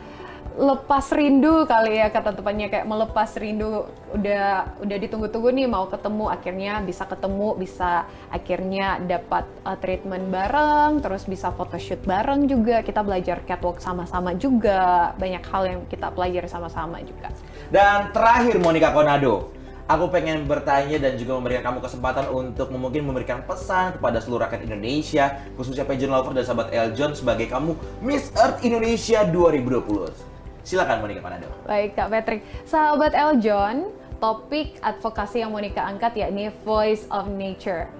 lepas 0.55 1.11
rindu 1.11 1.67
kali 1.67 1.99
ya 1.99 2.15
kata 2.15 2.31
tepatnya 2.39 2.71
kayak 2.71 2.87
melepas 2.87 3.35
rindu. 3.35 3.91
Udah 4.15 4.71
udah 4.79 4.97
ditunggu-tunggu 5.03 5.51
nih 5.51 5.67
mau 5.67 5.91
ketemu 5.91 6.31
akhirnya 6.31 6.79
bisa 6.87 7.03
ketemu 7.11 7.59
bisa 7.59 8.07
akhirnya 8.31 9.03
dapat 9.03 9.45
uh, 9.67 9.75
treatment 9.83 10.31
bareng 10.31 11.03
terus 11.03 11.27
bisa 11.27 11.51
photoshoot 11.51 12.07
bareng 12.07 12.47
juga. 12.47 12.87
Kita 12.87 13.03
belajar 13.03 13.43
catwalk 13.43 13.83
sama-sama 13.83 14.39
juga. 14.39 15.11
Banyak 15.19 15.43
hal 15.43 15.63
yang 15.67 15.81
kita 15.91 16.15
pelajari 16.15 16.47
sama-sama 16.47 17.03
juga. 17.03 17.35
Dan 17.75 18.15
terakhir 18.15 18.55
Monica 18.63 18.95
Konado. 18.95 19.51
Aku 19.85 20.09
pengen 20.09 20.49
bertanya 20.49 20.97
dan 20.97 21.21
juga 21.21 21.37
memberikan 21.37 21.69
kamu 21.69 21.85
kesempatan 21.85 22.33
untuk 22.33 22.73
mungkin 22.73 23.05
memberikan 23.05 23.45
pesan 23.45 24.01
kepada 24.01 24.17
seluruh 24.17 24.49
rakyat 24.49 24.65
Indonesia 24.65 25.45
khususnya 25.61 25.85
pageant 25.85 26.09
lover 26.09 26.33
dan 26.33 26.49
sahabat 26.49 26.73
Eljon 26.73 27.13
sebagai 27.13 27.53
kamu 27.53 27.77
Miss 28.01 28.33
Earth 28.33 28.65
Indonesia 28.65 29.29
2020 29.29 30.34
Silakan 30.65 31.05
Monica 31.05 31.21
Panado. 31.21 31.49
Baik 31.69 31.93
Kak 31.93 32.09
Patrick. 32.09 32.41
Sahabat 32.65 33.13
Eljon, 33.13 33.93
topik 34.17 34.81
advokasi 34.81 35.45
yang 35.45 35.53
Monica 35.53 35.85
angkat 35.85 36.17
yakni 36.17 36.49
Voice 36.65 37.05
of 37.13 37.29
Nature. 37.29 37.93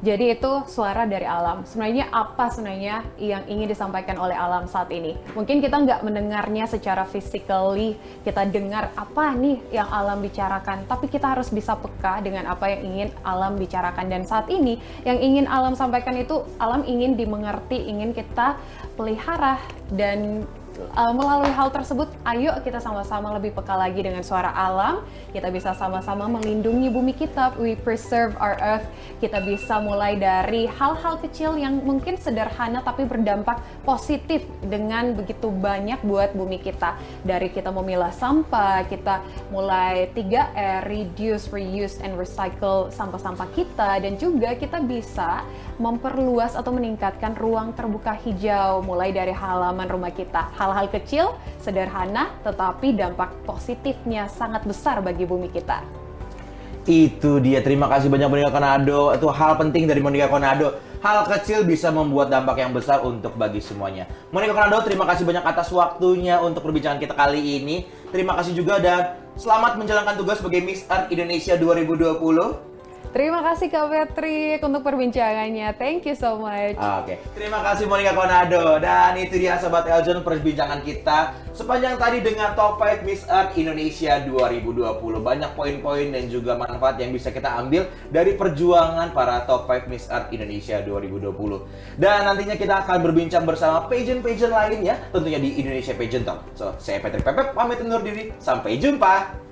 Jadi 0.00 0.32
itu 0.32 0.52
suara 0.64 1.04
dari 1.04 1.28
alam. 1.28 1.64
Sebenarnya 1.68 2.08
apa 2.08 2.48
sebenarnya 2.48 3.04
yang 3.20 3.44
ingin 3.44 3.68
disampaikan 3.68 4.16
oleh 4.16 4.32
alam 4.32 4.64
saat 4.64 4.88
ini? 4.88 5.12
Mungkin 5.36 5.60
kita 5.60 5.76
nggak 5.76 6.00
mendengarnya 6.00 6.64
secara 6.64 7.04
physically, 7.04 8.00
kita 8.24 8.48
dengar 8.48 8.92
apa 8.96 9.36
nih 9.36 9.60
yang 9.68 9.88
alam 9.92 10.24
bicarakan, 10.24 10.88
tapi 10.88 11.04
kita 11.04 11.36
harus 11.36 11.52
bisa 11.52 11.76
peka 11.76 12.24
dengan 12.24 12.48
apa 12.48 12.72
yang 12.72 12.80
ingin 12.80 13.08
alam 13.28 13.60
bicarakan. 13.60 14.08
Dan 14.08 14.24
saat 14.24 14.48
ini 14.48 14.80
yang 15.04 15.20
ingin 15.20 15.44
alam 15.44 15.76
sampaikan 15.76 16.16
itu 16.16 16.48
alam 16.56 16.80
ingin 16.88 17.20
dimengerti, 17.20 17.84
ingin 17.84 18.16
kita 18.16 18.56
pelihara 18.96 19.60
dan 19.92 20.48
uh, 20.94 21.12
melalui 21.12 21.52
hal 21.52 21.68
tersebut, 21.68 22.08
ayo 22.24 22.56
kita 22.64 22.80
sama-sama 22.80 23.36
lebih 23.36 23.52
peka 23.52 23.76
lagi 23.76 24.00
dengan 24.00 24.24
suara 24.24 24.50
alam. 24.52 25.04
Kita 25.30 25.52
bisa 25.52 25.76
sama-sama 25.76 26.26
melindungi 26.26 26.88
bumi 26.88 27.12
kita. 27.14 27.54
We 27.60 27.76
preserve 27.76 28.34
our 28.40 28.56
earth. 28.58 28.86
Kita 29.20 29.44
bisa 29.44 29.78
mulai 29.78 30.16
dari 30.16 30.64
hal-hal 30.66 31.20
kecil 31.20 31.60
yang 31.60 31.84
mungkin 31.84 32.16
sederhana 32.16 32.80
tapi 32.80 33.04
berdampak 33.06 33.60
positif 33.84 34.42
dengan 34.64 35.12
begitu 35.14 35.52
banyak 35.52 36.02
buat 36.02 36.32
bumi 36.32 36.58
kita. 36.60 36.96
Dari 37.22 37.52
kita 37.52 37.68
memilah 37.70 38.10
sampah, 38.10 38.84
kita 38.88 39.22
mulai 39.54 40.10
3R, 40.16 40.88
reduce, 40.88 41.52
reuse, 41.52 42.00
and 42.00 42.16
recycle 42.16 42.90
sampah-sampah 42.90 43.48
kita. 43.54 44.00
Dan 44.02 44.16
juga 44.16 44.56
kita 44.56 44.82
bisa 44.82 45.44
memperluas 45.80 46.52
atau 46.52 46.76
meningkatkan 46.76 47.32
ruang 47.40 47.72
terbuka 47.72 48.12
hijau 48.20 48.84
mulai 48.84 49.16
dari 49.16 49.32
halaman 49.32 49.88
rumah 49.88 50.12
kita. 50.12 50.52
Hal-hal 50.70 50.86
kecil, 50.86 51.34
sederhana, 51.58 52.30
tetapi 52.46 52.94
dampak 52.94 53.34
positifnya 53.42 54.30
sangat 54.30 54.62
besar 54.62 55.02
bagi 55.02 55.26
bumi 55.26 55.50
kita. 55.50 55.82
Itu 56.86 57.42
dia. 57.42 57.58
Terima 57.58 57.90
kasih 57.90 58.06
banyak 58.06 58.30
Monica 58.30 58.54
Konado. 58.54 59.10
Itu 59.10 59.34
hal 59.34 59.58
penting 59.58 59.90
dari 59.90 59.98
Monica 59.98 60.30
Konado. 60.30 60.78
Hal 61.02 61.26
kecil 61.26 61.66
bisa 61.66 61.90
membuat 61.90 62.30
dampak 62.30 62.62
yang 62.62 62.70
besar 62.70 63.02
untuk 63.02 63.34
bagi 63.34 63.58
semuanya. 63.58 64.06
Monica 64.30 64.54
Konado, 64.54 64.78
terima 64.86 65.10
kasih 65.10 65.26
banyak 65.26 65.42
atas 65.42 65.74
waktunya 65.74 66.38
untuk 66.38 66.62
perbincangan 66.62 67.02
kita 67.02 67.18
kali 67.18 67.58
ini. 67.58 67.90
Terima 68.14 68.38
kasih 68.38 68.54
juga 68.54 68.78
dan 68.78 69.18
selamat 69.34 69.74
menjalankan 69.74 70.22
tugas 70.22 70.38
sebagai 70.38 70.62
Miss 70.62 70.86
Earth 70.86 71.10
Indonesia 71.10 71.58
2020. 71.58 72.69
Terima 73.10 73.42
kasih 73.42 73.66
Kak 73.74 73.90
Patrick 73.90 74.62
untuk 74.62 74.86
perbincangannya. 74.86 75.74
Thank 75.74 76.06
you 76.06 76.14
so 76.14 76.38
much. 76.38 76.78
Oke, 76.78 76.86
okay. 77.02 77.16
terima 77.34 77.58
kasih 77.58 77.90
Monica 77.90 78.14
Konado. 78.14 78.78
Dan 78.78 79.18
itu 79.18 79.34
dia 79.34 79.58
Sobat 79.58 79.82
Eljon 79.90 80.22
perbincangan 80.22 80.78
kita 80.86 81.34
sepanjang 81.50 81.98
tadi 81.98 82.22
dengan 82.22 82.54
Top 82.54 82.78
5 82.78 83.02
Miss 83.02 83.26
Earth 83.26 83.58
Indonesia 83.58 84.22
2020. 84.22 85.26
Banyak 85.26 85.50
poin-poin 85.58 86.06
dan 86.14 86.30
juga 86.30 86.54
manfaat 86.54 87.02
yang 87.02 87.10
bisa 87.10 87.34
kita 87.34 87.50
ambil 87.58 87.90
dari 88.14 88.38
perjuangan 88.38 89.10
para 89.10 89.42
Top 89.42 89.66
5 89.66 89.90
Miss 89.90 90.06
Earth 90.06 90.30
Indonesia 90.30 90.78
2020. 90.78 91.98
Dan 91.98 92.30
nantinya 92.30 92.54
kita 92.54 92.86
akan 92.86 93.02
berbincang 93.02 93.42
bersama 93.42 93.90
pageant-pageant 93.90 94.54
lainnya 94.54 94.94
tentunya 95.10 95.42
di 95.42 95.58
Indonesia 95.58 95.98
Pageant 95.98 96.24
Talk. 96.30 96.40
So, 96.54 96.78
saya 96.78 97.02
Patrick 97.02 97.26
Pepep 97.26 97.58
pamit 97.58 97.82
undur 97.82 98.06
diri. 98.06 98.30
Sampai 98.38 98.78
jumpa. 98.78 99.50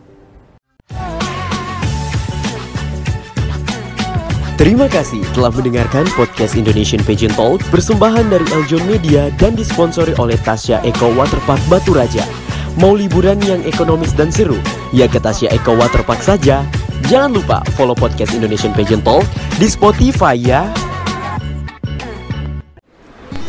Terima 4.59 4.91
kasih 4.91 5.23
telah 5.39 5.55
mendengarkan 5.55 6.03
podcast 6.19 6.59
Indonesian 6.59 6.99
Pageant 7.07 7.31
Talk 7.39 7.63
persembahan 7.71 8.27
dari 8.27 8.43
Eljon 8.51 8.83
Media 8.91 9.31
dan 9.39 9.55
disponsori 9.55 10.19
oleh 10.19 10.35
Tasya 10.35 10.83
Eco 10.83 11.15
Waterpark 11.15 11.63
Batu 11.71 11.95
Raja. 11.95 12.27
Mau 12.75 12.99
liburan 12.99 13.39
yang 13.47 13.63
ekonomis 13.63 14.11
dan 14.19 14.35
seru? 14.35 14.59
Ya 14.91 15.07
ke 15.07 15.23
Tasya 15.23 15.55
Eco 15.55 15.79
Waterpark 15.79 16.19
saja. 16.27 16.67
Jangan 17.07 17.39
lupa 17.39 17.63
follow 17.79 17.95
podcast 17.95 18.35
Indonesian 18.35 18.75
Pageant 18.75 19.07
Talk 19.07 19.23
di 19.63 19.71
Spotify 19.71 20.35
ya. 20.35 20.67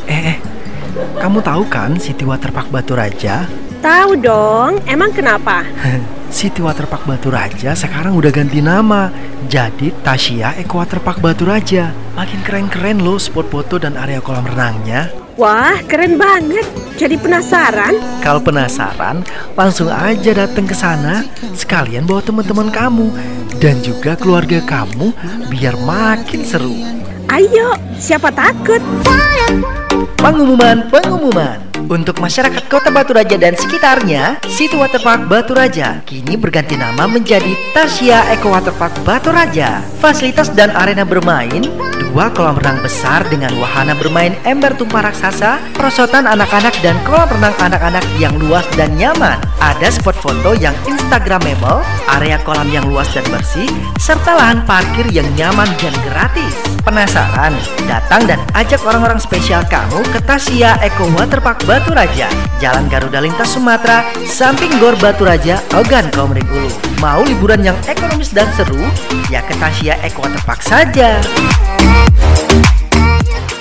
Eh, 0.05 0.13
eh, 0.13 0.37
kamu 1.17 1.41
tahu 1.41 1.65
kan 1.73 1.97
City 1.97 2.21
Waterpark 2.21 2.69
Batu 2.69 2.93
Raja? 2.93 3.49
Tahu 3.81 4.13
dong, 4.13 4.77
emang 4.85 5.09
kenapa? 5.09 5.65
City 6.29 6.61
Waterpark 6.61 7.09
Batu 7.09 7.33
Raja 7.33 7.73
sekarang 7.73 8.13
udah 8.13 8.29
ganti 8.29 8.61
nama 8.61 9.09
jadi 9.49 9.89
Tasya 10.05 10.61
Eco 10.61 10.77
Waterpark 10.77 11.19
Batu 11.19 11.43
Raja. 11.43 11.89
Makin 12.13 12.45
keren-keren 12.45 13.01
loh 13.01 13.17
spot 13.17 13.49
foto 13.49 13.81
dan 13.81 13.97
area 13.97 14.21
kolam 14.21 14.45
renangnya. 14.45 15.09
Wah, 15.39 15.79
keren 15.87 16.19
banget. 16.19 16.67
Jadi 16.99 17.15
penasaran? 17.15 17.95
Kalau 18.19 18.43
penasaran, 18.43 19.23
langsung 19.55 19.87
aja 19.87 20.35
datang 20.35 20.67
ke 20.67 20.75
sana. 20.75 21.23
Sekalian 21.55 22.03
bawa 22.03 22.19
teman-teman 22.19 22.67
kamu 22.67 23.07
dan 23.63 23.79
juga 23.79 24.19
keluarga 24.19 24.59
kamu 24.59 25.15
biar 25.47 25.79
makin 25.79 26.43
seru. 26.43 26.75
Ayo, 27.31 27.71
siapa 27.95 28.35
takut? 28.35 28.83
Pengumuman, 30.19 30.91
pengumuman. 30.91 31.68
Untuk 31.89 32.21
masyarakat 32.21 32.69
Kota 32.69 32.93
Batu 32.93 33.17
Raja 33.17 33.33
dan 33.33 33.57
sekitarnya, 33.57 34.37
Situ 34.45 34.77
Waterpark 34.77 35.25
Batu 35.25 35.57
Raja 35.57 36.05
kini 36.05 36.37
berganti 36.37 36.77
nama 36.77 37.09
menjadi 37.09 37.49
Tasya 37.73 38.29
Eco 38.29 38.53
Waterpark 38.53 39.01
Batu 39.01 39.33
Raja. 39.33 39.81
Fasilitas 39.97 40.53
dan 40.53 40.69
arena 40.77 41.01
bermain, 41.01 41.65
dua 42.09 42.33
kolam 42.33 42.57
renang 42.57 42.81
besar 42.81 43.21
dengan 43.29 43.53
wahana 43.61 43.93
bermain 43.93 44.33
ember 44.41 44.73
tumpah 44.73 45.05
raksasa, 45.05 45.61
perosotan 45.77 46.25
anak-anak 46.25 46.73
dan 46.81 46.97
kolam 47.05 47.29
renang 47.29 47.53
anak-anak 47.61 48.01
yang 48.17 48.33
luas 48.41 48.65
dan 48.73 48.89
nyaman. 48.97 49.37
Ada 49.61 49.93
spot 49.93 50.17
foto 50.17 50.57
yang 50.57 50.73
instagramable, 50.89 51.85
area 52.17 52.41
kolam 52.41 52.65
yang 52.73 52.89
luas 52.89 53.05
dan 53.13 53.21
bersih, 53.29 53.69
serta 54.01 54.33
lahan 54.33 54.65
parkir 54.65 55.05
yang 55.13 55.29
nyaman 55.37 55.69
dan 55.77 55.93
gratis. 56.09 56.57
Penasaran? 56.81 57.53
Datang 57.85 58.25
dan 58.25 58.41
ajak 58.57 58.81
orang-orang 58.81 59.21
spesial 59.21 59.61
kamu 59.69 60.01
ke 60.09 60.19
Tasya 60.25 60.81
Eco 60.81 61.05
Waterpark 61.13 61.61
Batu 61.69 61.93
Raja, 61.93 62.25
Jalan 62.57 62.89
Garuda 62.89 63.21
Lintas 63.21 63.53
Sumatera, 63.53 64.01
samping 64.25 64.73
Gor 64.81 64.97
Batu 64.97 65.27
Raja, 65.27 65.61
Ogan 65.77 66.09
Komering 66.09 66.47
Ulu. 66.49 66.71
Mau 66.97 67.21
liburan 67.21 67.61
yang 67.61 67.77
ekonomis 67.85 68.33
dan 68.33 68.49
seru? 68.57 68.81
Ya 69.29 69.45
ke 69.45 69.53
Tasya 69.61 70.01
Eco 70.01 70.25
Waterpark 70.25 70.65
saja. 70.65 71.21
Are 71.99 73.21
you 73.25 73.58